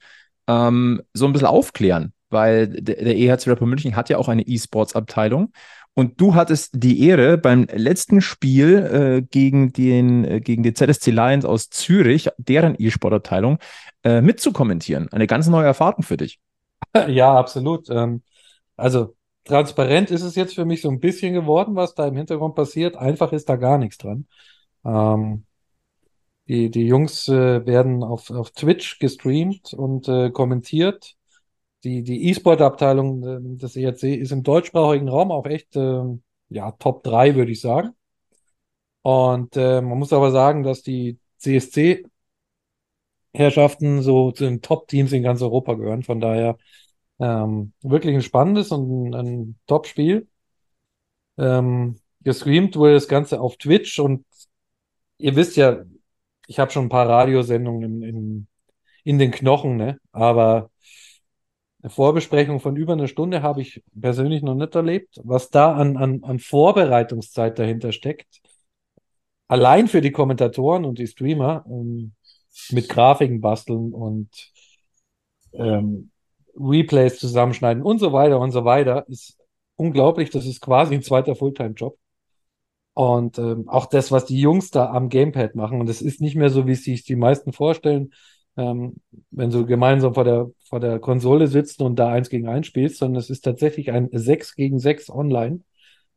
[0.48, 4.42] ähm, so ein bisschen aufklären, weil der, der EHC Rapper München hat ja auch eine
[4.46, 5.52] E-Sports-Abteilung.
[5.94, 11.10] Und du hattest die Ehre, beim letzten Spiel äh, gegen, den, äh, gegen die ZSC
[11.10, 13.58] Lions aus Zürich, deren E-Sport-Abteilung,
[14.04, 15.12] äh, mitzukommentieren.
[15.12, 16.38] Eine ganz neue Erfahrung für dich.
[17.08, 17.90] Ja, absolut.
[17.90, 18.22] Ähm,
[18.76, 22.54] also transparent ist es jetzt für mich so ein bisschen geworden, was da im Hintergrund
[22.54, 22.96] passiert.
[22.96, 24.26] Einfach ist da gar nichts dran.
[24.84, 25.44] Ähm,
[26.48, 31.14] die, die Jungs äh, werden auf, auf Twitch gestreamt und äh, kommentiert.
[31.84, 36.02] Die, die E-Sport-Abteilung äh, des ERC ist im deutschsprachigen Raum auch echt äh,
[36.48, 37.90] ja, Top 3, würde ich sagen.
[39.02, 45.42] Und äh, man muss aber sagen, dass die CSC-Herrschaften so zu den Top-Teams in ganz
[45.42, 46.02] Europa gehören.
[46.02, 46.58] Von daher
[47.18, 50.28] ähm, wirklich ein spannendes und ein, ein Top-Spiel.
[51.38, 54.24] Ähm, gestreamt wurde das Ganze auf Twitch und
[55.18, 55.84] ihr wisst ja,
[56.46, 58.46] ich habe schon ein paar Radiosendungen in, in,
[59.04, 60.00] in den Knochen, ne?
[60.12, 60.70] Aber
[61.82, 65.20] eine Vorbesprechung von über einer Stunde habe ich persönlich noch nicht erlebt.
[65.24, 68.40] Was da an, an, an Vorbereitungszeit dahinter steckt,
[69.48, 72.12] allein für die Kommentatoren und die Streamer, ähm,
[72.70, 74.28] mit Grafiken basteln und
[75.52, 76.10] ähm,
[76.56, 79.38] Replays zusammenschneiden und so weiter und so weiter, ist
[79.76, 80.30] unglaublich.
[80.30, 81.96] Das ist quasi ein zweiter Fulltime-Job.
[82.92, 86.36] Und ähm, auch das, was die Jungs da am Gamepad machen, und das ist nicht
[86.36, 88.12] mehr so, wie es sich die meisten vorstellen,
[88.56, 88.96] ähm,
[89.30, 92.98] wenn du gemeinsam vor der, vor der Konsole sitzt und da eins gegen eins spielst,
[92.98, 95.60] sondern es ist tatsächlich ein 6 gegen 6 online.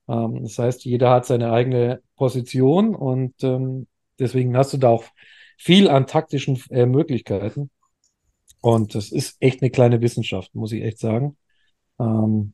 [0.07, 3.87] Ähm, das heißt, jeder hat seine eigene Position und ähm,
[4.19, 5.05] deswegen hast du da auch
[5.57, 7.69] viel an taktischen äh, Möglichkeiten.
[8.61, 11.37] Und das ist echt eine kleine Wissenschaft, muss ich echt sagen.
[11.99, 12.53] Ähm,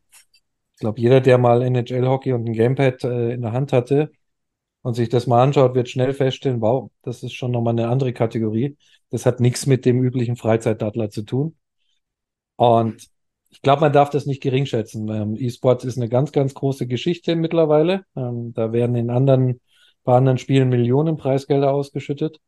[0.74, 4.12] ich glaube, jeder, der mal NHL-Hockey und ein Gamepad äh, in der Hand hatte
[4.82, 8.14] und sich das mal anschaut, wird schnell feststellen, wow, das ist schon nochmal eine andere
[8.14, 8.78] Kategorie.
[9.10, 11.58] Das hat nichts mit dem üblichen Freizeitdattler zu tun.
[12.56, 13.10] Und
[13.50, 15.10] ich glaube, man darf das nicht gering schätzen.
[15.10, 18.06] Ähm, E-Sports ist eine ganz, ganz große Geschichte mittlerweile.
[18.16, 19.60] Ähm, da werden in anderen,
[20.04, 22.40] bei anderen Spielen Millionen Preisgelder ausgeschüttet.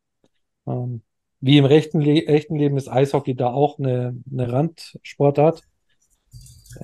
[0.66, 1.02] Ähm,
[1.40, 5.62] wie im rechten, Le echten Leben ist Eishockey da auch eine, eine Randsportart.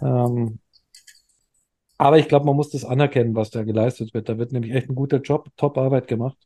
[0.00, 0.58] Ähm,
[1.98, 4.28] aber ich glaube, man muss das anerkennen, was da geleistet wird.
[4.28, 6.38] Da wird nämlich echt ein guter Job, Top-Arbeit gemacht.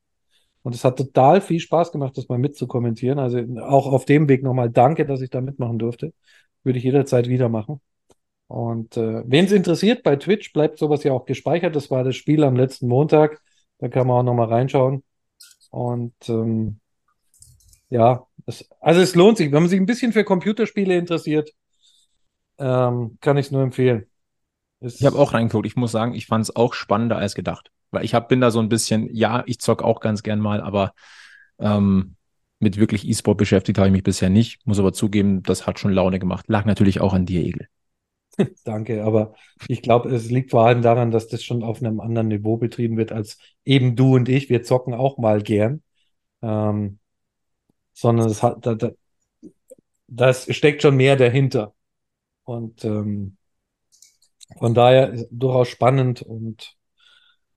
[0.63, 3.19] Und es hat total viel Spaß gemacht, das mal mitzukommentieren.
[3.19, 6.15] Also auch auf dem Weg nochmal danke, dass ich da mitmachen durfte.
[6.65, 7.81] Würde ich jederzeit wieder machen.
[8.49, 11.77] Und äh, wen es interessiert, bei Twitch bleibt sowas ja auch gespeichert.
[11.77, 13.41] Das war das Spiel am letzten Montag.
[13.79, 15.03] Da kann man auch nochmal reinschauen.
[15.71, 16.81] Und ähm,
[17.91, 19.53] ja, es, also es lohnt sich.
[19.53, 21.53] Wenn man sich ein bisschen für Computerspiele interessiert,
[22.59, 24.07] ähm, kann ich es nur empfehlen.
[24.83, 25.67] Ich habe auch reingeguckt.
[25.67, 27.71] Ich muss sagen, ich fand es auch spannender als gedacht.
[27.91, 30.61] Weil ich hab, bin da so ein bisschen, ja, ich zock auch ganz gern mal,
[30.61, 30.93] aber
[31.59, 32.17] ähm,
[32.59, 35.93] mit wirklich E-Sport beschäftigt habe ich mich bisher nicht, muss aber zugeben, das hat schon
[35.93, 36.47] Laune gemacht.
[36.49, 37.69] Lag natürlich auch an dir, Egel.
[38.65, 39.35] Danke, aber
[39.69, 42.97] ich glaube, es liegt vor allem daran, dass das schon auf einem anderen Niveau betrieben
[42.97, 44.49] wird als eben du und ich.
[44.49, 45.83] Wir zocken auch mal gern.
[46.41, 46.99] Ähm,
[47.93, 48.91] sondern es hat, da, da,
[50.09, 51.75] das steckt schon mehr dahinter.
[52.45, 53.37] Und ähm,
[54.59, 56.75] von daher durchaus spannend und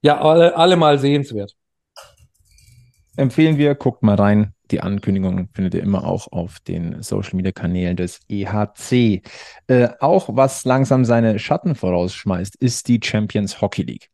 [0.02, 1.56] ja, alle, alle mal sehenswert.
[3.16, 4.52] Empfehlen wir, guckt mal rein.
[4.70, 9.22] Die Ankündigung findet ihr immer auch auf den Social Media Kanälen des EHC.
[9.68, 14.10] Äh, auch was langsam seine Schatten vorausschmeißt, ist die Champions Hockey League.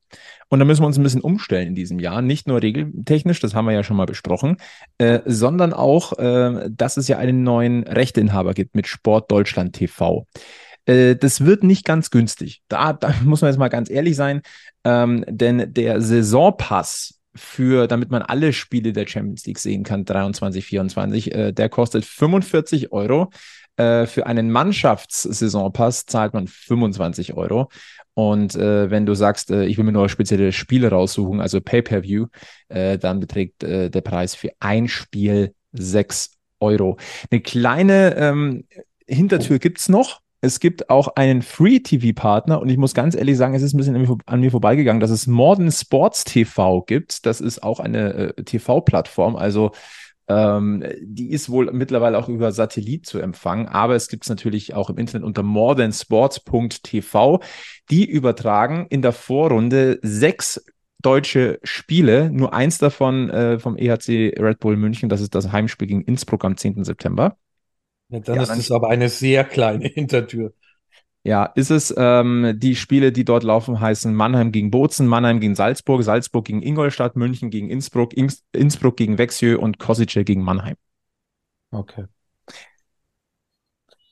[0.51, 2.21] Und da müssen wir uns ein bisschen umstellen in diesem Jahr.
[2.21, 4.59] Nicht nur regeltechnisch, das haben wir ja schon mal besprochen,
[4.99, 10.27] äh, sondern auch, äh, dass es ja einen neuen Rechteinhaber gibt mit Sport Deutschland TV.
[10.87, 12.63] Äh, das wird nicht ganz günstig.
[12.69, 14.43] Da, da, muss man jetzt mal ganz ehrlich sein,
[14.85, 20.65] ähm, denn der Saisonpass für, damit man alle Spiele der Champions League sehen kann, 23,
[20.65, 23.31] 24, äh, der kostet 45 Euro.
[23.77, 27.71] Äh, für einen Mannschaftssaisonpass zahlt man 25 Euro.
[28.15, 32.27] Und äh, wenn du sagst, äh, ich will mir nur spezielle Spiele raussuchen, also Pay-per-View,
[32.69, 36.99] äh, dann beträgt äh, der Preis für ein Spiel 6 Euro.
[37.31, 38.65] Eine kleine ähm,
[39.07, 40.22] Hintertür gibt es noch.
[40.45, 44.19] Es gibt auch einen Free-TV-Partner und ich muss ganz ehrlich sagen, es ist ein bisschen
[44.27, 47.27] an mir vorbeigegangen, dass es Modern Sports TV gibt.
[47.27, 49.37] Das ist auch eine äh, TV-Plattform.
[49.37, 49.71] Also
[50.27, 54.75] ähm, die ist wohl mittlerweile auch über Satellit zu empfangen, aber es gibt es natürlich
[54.75, 57.41] auch im Internet unter modernsports.tv.
[57.91, 60.65] Die übertragen in der Vorrunde sechs
[61.03, 65.87] deutsche Spiele, nur eins davon äh, vom EHC Red Bull München, das ist das Heimspiel
[65.87, 66.83] gegen Innsbruck am 10.
[66.83, 67.37] September.
[68.13, 70.55] Ja, dann ist es aber eine sehr kleine Hintertür.
[71.25, 71.95] Ja, ist es.
[71.97, 76.63] Ähm, die Spiele, die dort laufen, heißen Mannheim gegen Bozen, Mannheim gegen Salzburg, Salzburg gegen
[76.63, 80.75] Ingolstadt, München gegen Innsbruck, Ins Innsbruck gegen Wexjö und Kosice gegen Mannheim.
[81.73, 82.05] Okay.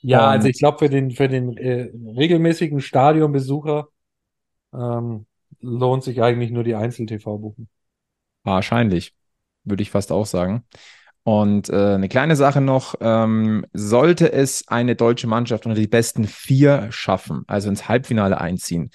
[0.03, 3.89] Ja, und, also ich glaube, für den, für den äh, regelmäßigen Stadionbesucher
[4.75, 5.27] ähm,
[5.61, 7.69] lohnt sich eigentlich nur die Einzel-TV-Buchen.
[8.45, 9.15] Wahrscheinlich,
[9.65, 10.65] würde ich fast auch sagen.
[11.23, 16.25] Und äh, eine kleine Sache noch, ähm, sollte es eine deutsche Mannschaft unter die besten
[16.25, 18.91] vier schaffen, also ins Halbfinale einziehen,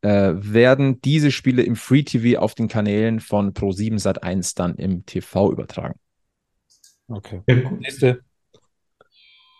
[0.00, 5.04] äh, werden diese Spiele im Free TV auf den Kanälen von Pro7 Sat1 dann im
[5.04, 5.98] TV übertragen.
[7.08, 7.42] Okay.
[7.78, 8.20] Nächste.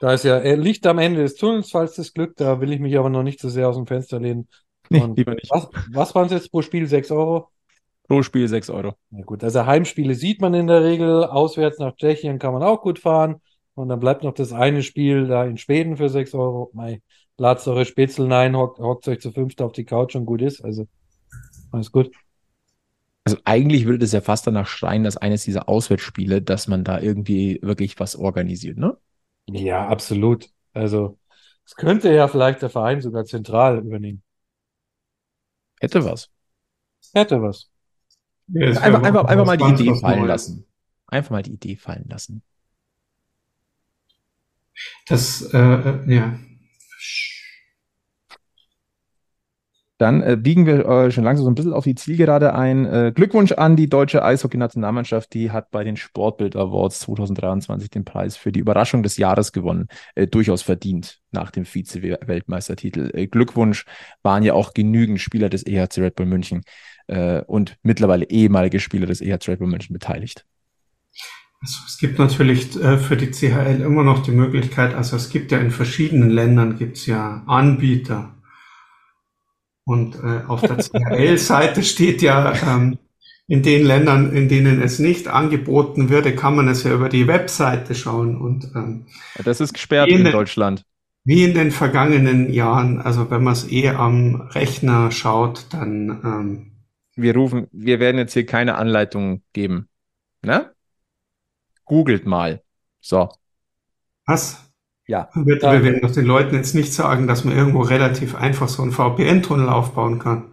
[0.00, 2.98] Da ist ja Licht am Ende des Tunnels, falls das Glück, da will ich mich
[2.98, 4.48] aber noch nicht so sehr aus dem Fenster lehnen.
[4.90, 5.50] Und lieber nicht.
[5.50, 6.86] Was, was waren es jetzt pro Spiel?
[6.86, 7.50] 6 Euro?
[8.08, 8.94] Pro Spiel 6 Euro.
[9.10, 11.24] Ja gut, also Heimspiele sieht man in der Regel.
[11.24, 13.40] Auswärts nach Tschechien kann man auch gut fahren.
[13.74, 16.70] Und dann bleibt noch das eine Spiel da in Schweden für 6 Euro.
[16.72, 17.02] Mei,
[17.36, 20.64] lad's eure Spätzle nein, hockt, hockt euch zu fünft auf die Couch und gut ist.
[20.64, 20.86] Also,
[21.72, 22.10] alles gut.
[23.24, 27.00] Also eigentlich würde das ja fast danach schreien, dass eines dieser Auswärtsspiele, dass man da
[27.00, 28.96] irgendwie wirklich was organisiert, ne?
[29.48, 30.48] Ja, absolut.
[30.72, 31.18] Also,
[31.64, 34.22] es könnte ja vielleicht der Verein sogar zentral übernehmen.
[35.80, 36.30] Hätte was.
[37.12, 37.68] Hätte was.
[38.48, 40.28] Ja, einfach, einfach, einfach mal die Idee fallen Neues.
[40.28, 40.66] lassen.
[41.08, 42.42] Einfach mal die Idee fallen lassen.
[45.06, 46.38] Das, äh, äh ja.
[49.98, 52.84] Dann äh, biegen wir äh, schon langsam so ein bisschen auf die Zielgerade ein.
[52.84, 55.32] Äh, Glückwunsch an die deutsche Eishockey-Nationalmannschaft.
[55.32, 59.88] Die hat bei den Sportbild Awards 2023 den Preis für die Überraschung des Jahres gewonnen.
[60.14, 63.10] Äh, durchaus verdient nach dem Vize-Weltmeistertitel.
[63.14, 63.86] Äh, Glückwunsch
[64.22, 66.62] waren ja auch genügend Spieler des EHC Red Bull München
[67.06, 70.44] äh, und mittlerweile ehemalige Spieler des EHC Red Bull München beteiligt.
[71.60, 75.52] Also es gibt natürlich äh, für die CHL immer noch die Möglichkeit, also es gibt
[75.52, 78.34] ja in verschiedenen Ländern gibt's ja Anbieter.
[79.84, 82.98] Und äh, auf der CHL-Seite steht ja, ähm,
[83.48, 87.28] in den Ländern, in denen es nicht angeboten würde, kann man es ja über die
[87.28, 88.36] Webseite schauen.
[88.36, 89.06] Und ähm,
[89.44, 90.84] das ist gesperrt in, in Deutschland.
[91.24, 96.75] Wie in den vergangenen Jahren, also wenn man es eh am Rechner schaut, dann ähm,
[97.16, 99.88] wir rufen, wir werden jetzt hier keine Anleitung geben.
[100.42, 100.72] Ne?
[101.84, 102.62] Googelt mal.
[103.00, 103.30] So.
[104.26, 104.62] Was?
[105.06, 105.30] Ja.
[105.34, 108.82] Wir, wir werden doch den Leuten jetzt nicht sagen, dass man irgendwo relativ einfach so
[108.82, 110.52] einen VPN-Tunnel aufbauen kann.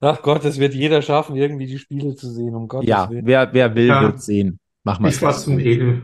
[0.00, 3.26] Ach Gott, es wird jeder schaffen, irgendwie die Spiele zu sehen, um Gottes ja, Willen.
[3.26, 4.02] Wer, wer will, ja.
[4.02, 4.60] wird sehen.
[4.84, 5.08] Mach mal.
[5.08, 6.02] Ich war zum Egel.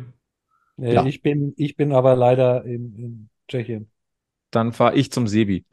[0.79, 1.07] Äh, ja.
[1.07, 3.89] Ich bin, ich bin aber leider in, in Tschechien
[4.55, 5.65] dann fahre ich zum Sebi.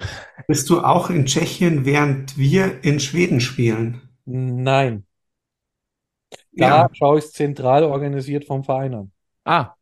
[0.47, 4.01] Bist du auch in Tschechien, während wir in Schweden spielen?
[4.25, 5.05] Nein.
[6.53, 6.89] Da ja.
[6.93, 9.11] schaue ich es zentral organisiert vom Verein an.
[9.45, 9.73] Ah.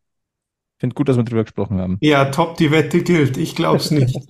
[0.78, 1.98] Finde gut, dass wir darüber gesprochen haben.
[2.00, 3.38] Ja, top, die Wette gilt.
[3.38, 4.18] Ich glaube es nicht.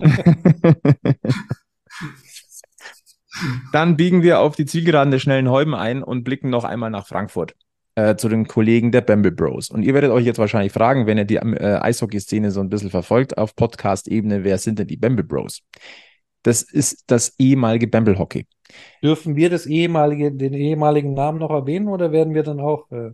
[3.72, 7.06] Dann biegen wir auf die Zielgeraden der schnellen Häuben ein und blicken noch einmal nach
[7.06, 7.54] Frankfurt
[7.94, 9.70] äh, zu den Kollegen der Bamble Bros.
[9.70, 12.90] Und ihr werdet euch jetzt wahrscheinlich fragen, wenn ihr die äh, Eishockey-Szene so ein bisschen
[12.90, 15.62] verfolgt auf Podcast-Ebene, wer sind denn die Bamble Bros?
[16.42, 18.46] Das ist das ehemalige Bamble Hockey.
[19.02, 22.90] Dürfen wir das ehemalige, den ehemaligen Namen noch erwähnen oder werden wir dann auch?
[22.90, 23.10] Äh...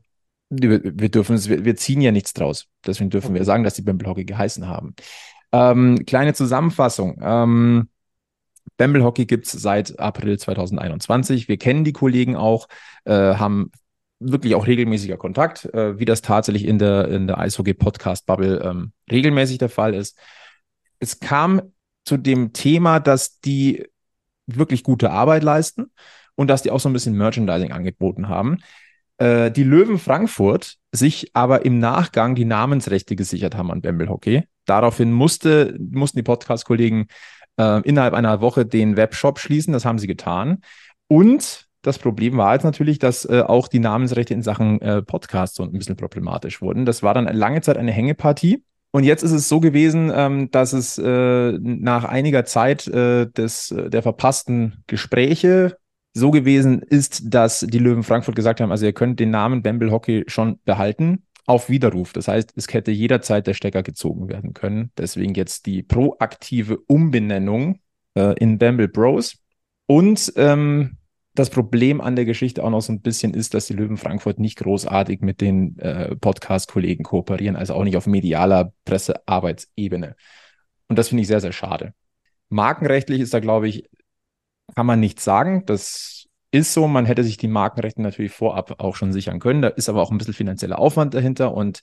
[0.49, 2.66] Wir, wir, dürfen es, wir, wir, ziehen ja nichts draus.
[2.87, 3.39] Deswegen dürfen okay.
[3.39, 4.95] wir sagen, dass die Bamble Hockey geheißen haben.
[5.51, 7.18] Ähm, kleine Zusammenfassung.
[7.20, 7.89] Ähm,
[8.77, 11.49] Bamble Hockey gibt es seit April 2021.
[11.49, 12.68] Wir kennen die Kollegen auch,
[13.05, 13.70] äh, haben
[14.18, 19.58] wirklich auch regelmäßiger Kontakt, äh, wie das tatsächlich in der, in der Eishockey-Podcast-Bubble ähm, regelmäßig
[19.58, 20.18] der Fall ist.
[20.98, 21.62] Es kam
[22.04, 23.86] zu dem Thema, dass die
[24.46, 25.90] wirklich gute Arbeit leisten
[26.34, 28.58] und dass die auch so ein bisschen Merchandising angeboten haben.
[29.18, 34.44] Äh, die Löwen Frankfurt sich aber im Nachgang die Namensrechte gesichert haben an Bamble Hockey.
[34.64, 37.08] Daraufhin musste, mussten die Podcast-Kollegen
[37.58, 39.72] äh, innerhalb einer Woche den Webshop schließen.
[39.72, 40.62] Das haben sie getan.
[41.08, 45.55] Und das Problem war jetzt natürlich, dass äh, auch die Namensrechte in Sachen äh, Podcast
[45.55, 46.84] so ein bisschen problematisch wurden.
[46.84, 48.64] Das war dann lange Zeit eine Hängepartie.
[48.91, 53.70] Und jetzt ist es so gewesen, ähm, dass es äh, nach einiger Zeit äh, des,
[53.70, 55.76] äh, der verpassten Gespräche
[56.12, 59.93] so gewesen ist, dass die Löwen Frankfurt gesagt haben, also ihr könnt den Namen Bamble
[59.93, 62.12] Hockey schon behalten auf Widerruf.
[62.14, 64.91] Das heißt, es hätte jederzeit der Stecker gezogen werden können.
[64.99, 67.80] Deswegen jetzt die proaktive Umbenennung
[68.14, 69.37] äh, in Bamble Bros.
[69.87, 70.95] Und ähm,
[71.39, 74.39] das Problem an der Geschichte auch noch so ein bisschen ist, dass die Löwen Frankfurt
[74.39, 80.16] nicht großartig mit den äh, Podcast-Kollegen kooperieren, also auch nicht auf medialer Pressearbeitsebene.
[80.89, 81.95] Und das finde ich sehr, sehr schade.
[82.49, 83.89] Markenrechtlich ist da, glaube ich,
[84.74, 85.64] kann man nichts sagen.
[85.66, 86.87] Das ist so.
[86.89, 89.62] Man hätte sich die Markenrechte natürlich vorab auch schon sichern können.
[89.62, 91.80] Da ist aber auch ein bisschen finanzieller Aufwand dahinter und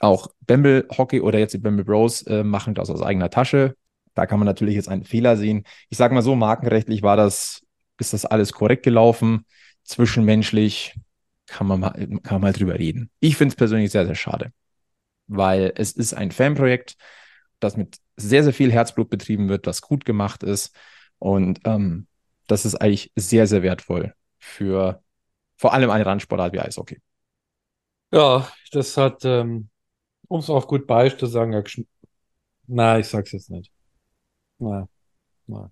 [0.00, 3.76] auch Bamble Hockey oder jetzt die Bamble Bros äh, machen das aus eigener Tasche.
[4.14, 5.64] Da kann man natürlich jetzt einen Fehler sehen.
[5.88, 7.62] Ich sage mal so, markenrechtlich war das
[8.02, 9.46] ist das alles korrekt gelaufen?
[9.84, 10.94] Zwischenmenschlich
[11.46, 13.10] kann man mal, kann mal drüber reden.
[13.20, 14.52] Ich finde es persönlich sehr, sehr schade,
[15.26, 16.96] weil es ist ein Fanprojekt,
[17.60, 20.76] das mit sehr, sehr viel Herzblut betrieben wird, das gut gemacht ist
[21.18, 22.06] und ähm,
[22.48, 25.02] das ist eigentlich sehr, sehr wertvoll für
[25.56, 27.00] vor allem eine Randsportart wie Eishockey.
[28.12, 29.70] Ja, das hat, ähm,
[30.28, 31.64] um es auf gut Beispiel zu sagen,
[32.66, 33.72] na, ich sag's jetzt nicht.
[34.58, 34.88] Na,
[35.46, 35.70] na.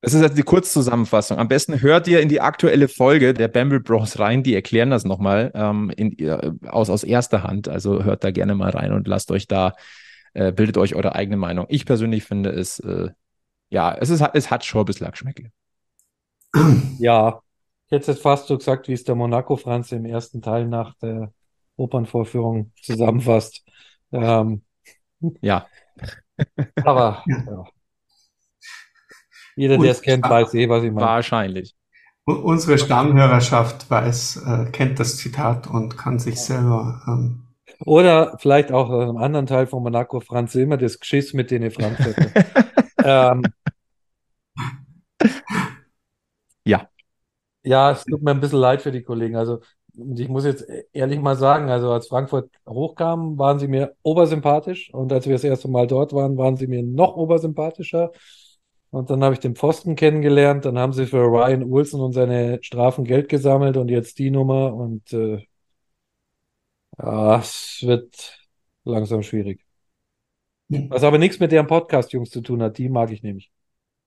[0.00, 1.38] Das ist jetzt die Kurzzusammenfassung.
[1.38, 5.04] Am besten hört ihr in die aktuelle Folge der Bamble Bros rein, die erklären das
[5.04, 7.68] nochmal ähm, in, aus, aus erster Hand.
[7.68, 9.74] Also hört da gerne mal rein und lasst euch da,
[10.34, 11.66] äh, bildet euch eure eigene Meinung.
[11.68, 13.08] Ich persönlich finde es, äh,
[13.70, 15.50] ja, es, ist, es hat Geschmäckle.
[16.98, 17.40] Ja,
[17.86, 20.94] ich hätte jetzt fast so gesagt, wie es der Monaco Franz im ersten Teil nach
[21.02, 21.32] der
[21.76, 23.64] Opernvorführung zusammenfasst.
[24.12, 24.62] Ähm,
[25.40, 25.66] ja.
[26.84, 27.64] Aber ja.
[29.58, 31.06] Jeder, der es kennt, weiß eh, was ich meine.
[31.06, 31.74] Wahrscheinlich.
[32.24, 37.02] Unsere Stammhörerschaft weiß, äh, kennt das Zitat und kann sich selber.
[37.08, 37.42] Ähm
[37.84, 42.30] Oder vielleicht auch einem anderen Teil von Monaco, Franz Silmer, das Geschiss mit denen Frankfurter.
[43.04, 43.42] ähm,
[46.64, 46.88] ja.
[47.64, 49.34] Ja, es tut mir ein bisschen leid für die Kollegen.
[49.34, 49.58] Also,
[49.96, 55.12] ich muss jetzt ehrlich mal sagen, also als Frankfurt hochkam, waren sie mir obersympathisch und
[55.12, 58.12] als wir das erste Mal dort waren, waren sie mir noch obersympathischer.
[58.90, 60.64] Und dann habe ich den Pfosten kennengelernt.
[60.64, 64.74] Dann haben sie für Ryan Olsen und seine Strafen Geld gesammelt und jetzt die Nummer.
[64.74, 65.46] Und äh,
[66.98, 68.38] ja, es wird
[68.84, 69.64] langsam schwierig.
[70.68, 72.78] Was aber nichts mit deren Podcast-Jungs zu tun hat.
[72.78, 73.50] Die mag ich nämlich.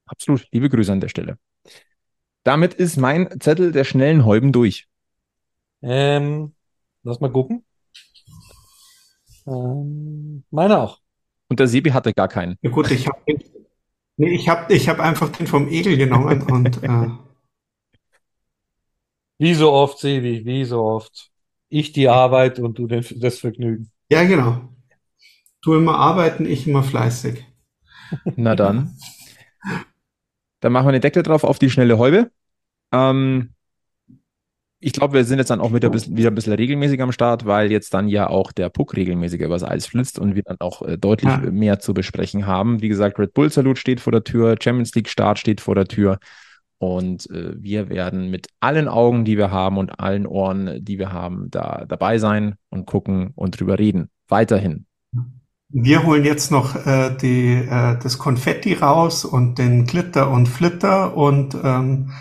[0.05, 0.47] Absolut.
[0.51, 1.37] Liebe Grüße an der Stelle.
[2.43, 4.87] Damit ist mein Zettel der schnellen Häuben durch.
[5.81, 6.53] Ähm,
[7.03, 7.65] lass mal gucken.
[9.47, 10.99] Ähm, meine auch.
[11.49, 12.57] Und der Sebi hatte gar keinen.
[12.61, 13.19] Ja gut, ich habe
[14.21, 16.83] Nee, ich habe ich hab einfach den vom Egel genommen und.
[16.83, 17.09] Äh,
[19.39, 21.31] wie so oft, Sebi, wie so oft.
[21.69, 23.89] Ich die Arbeit und du den, das Vergnügen.
[24.11, 24.69] Ja, genau.
[25.63, 27.43] Du immer arbeiten, ich immer fleißig.
[28.35, 28.95] Na dann.
[30.59, 32.29] Dann machen wir den Deckel drauf auf die schnelle Häube.
[32.91, 33.55] Ähm,
[34.81, 37.71] ich glaube, wir sind jetzt dann auch wieder, wieder ein bisschen regelmäßiger am Start, weil
[37.71, 40.97] jetzt dann ja auch der Puck regelmäßiger übers Eis flitzt und wir dann auch äh,
[40.97, 41.37] deutlich ja.
[41.51, 42.81] mehr zu besprechen haben.
[42.81, 45.85] Wie gesagt, Red Bull Salut steht vor der Tür, Champions League Start steht vor der
[45.85, 46.19] Tür
[46.79, 51.13] und äh, wir werden mit allen Augen, die wir haben und allen Ohren, die wir
[51.13, 54.09] haben, da dabei sein und gucken und drüber reden.
[54.27, 54.87] Weiterhin.
[55.69, 61.15] Wir holen jetzt noch äh, die, äh, das Konfetti raus und den Glitter und Flitter
[61.15, 62.11] und ähm,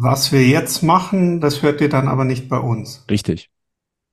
[0.00, 3.04] was wir jetzt machen, das hört ihr dann aber nicht bei uns.
[3.10, 3.50] Richtig.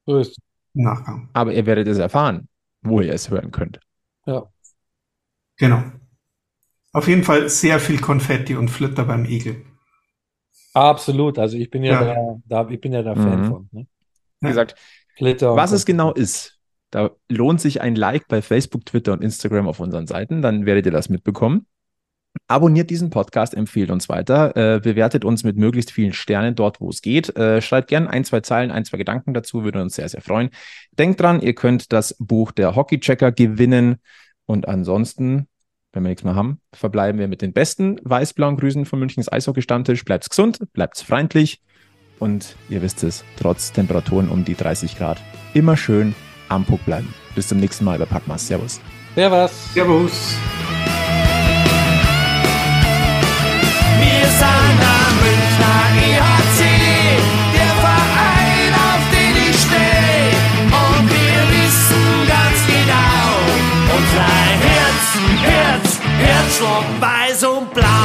[0.06, 0.38] So ist
[0.74, 1.30] Nachgang.
[1.34, 2.48] Aber ihr werdet es erfahren,
[2.82, 3.80] wo ihr es hören könnt.
[4.26, 4.46] Ja.
[5.58, 5.84] Genau.
[6.94, 9.64] Auf jeden Fall sehr viel Konfetti und Flitter beim Igel.
[10.74, 11.40] Absolut.
[11.40, 12.16] Also ich bin ja, Ja.
[12.46, 13.48] Da, da, ich bin ja da Fan Mhm.
[13.48, 13.70] von.
[13.72, 13.88] Ne?
[14.40, 14.76] Wie gesagt,
[15.18, 16.60] Flitter was es genau ist,
[16.90, 20.86] da lohnt sich ein Like bei Facebook, Twitter und Instagram auf unseren Seiten, dann werdet
[20.86, 21.68] ihr das mitbekommen.
[22.48, 26.90] Abonniert diesen Podcast, empfehlt uns weiter, äh, bewertet uns mit möglichst vielen Sternen dort, wo
[26.90, 27.36] es geht.
[27.38, 30.50] Äh, schreibt gerne ein, zwei Zeilen, ein, zwei Gedanken dazu, würde uns sehr, sehr freuen.
[30.98, 33.98] Denkt dran, ihr könnt das Buch der Hockeychecker gewinnen.
[34.46, 35.48] Und ansonsten,
[35.94, 40.04] wenn wir nichts mehr haben, verbleiben wir mit den besten weiß-blauen Grüßen von Münchens Eishockey-Stammtisch.
[40.04, 41.62] Bleibt's gesund, bleibt's freundlich
[42.20, 45.20] und ihr wisst es, trotz Temperaturen um die 30 Grad,
[45.54, 46.16] immer schön
[46.50, 47.14] am Puck bleiben.
[47.36, 48.48] Bis zum nächsten Mal bei Packmas.
[48.48, 48.80] Servus.
[49.16, 49.74] Servus.
[49.74, 50.36] Servus.
[66.22, 68.01] Herzschlag weiß und blau.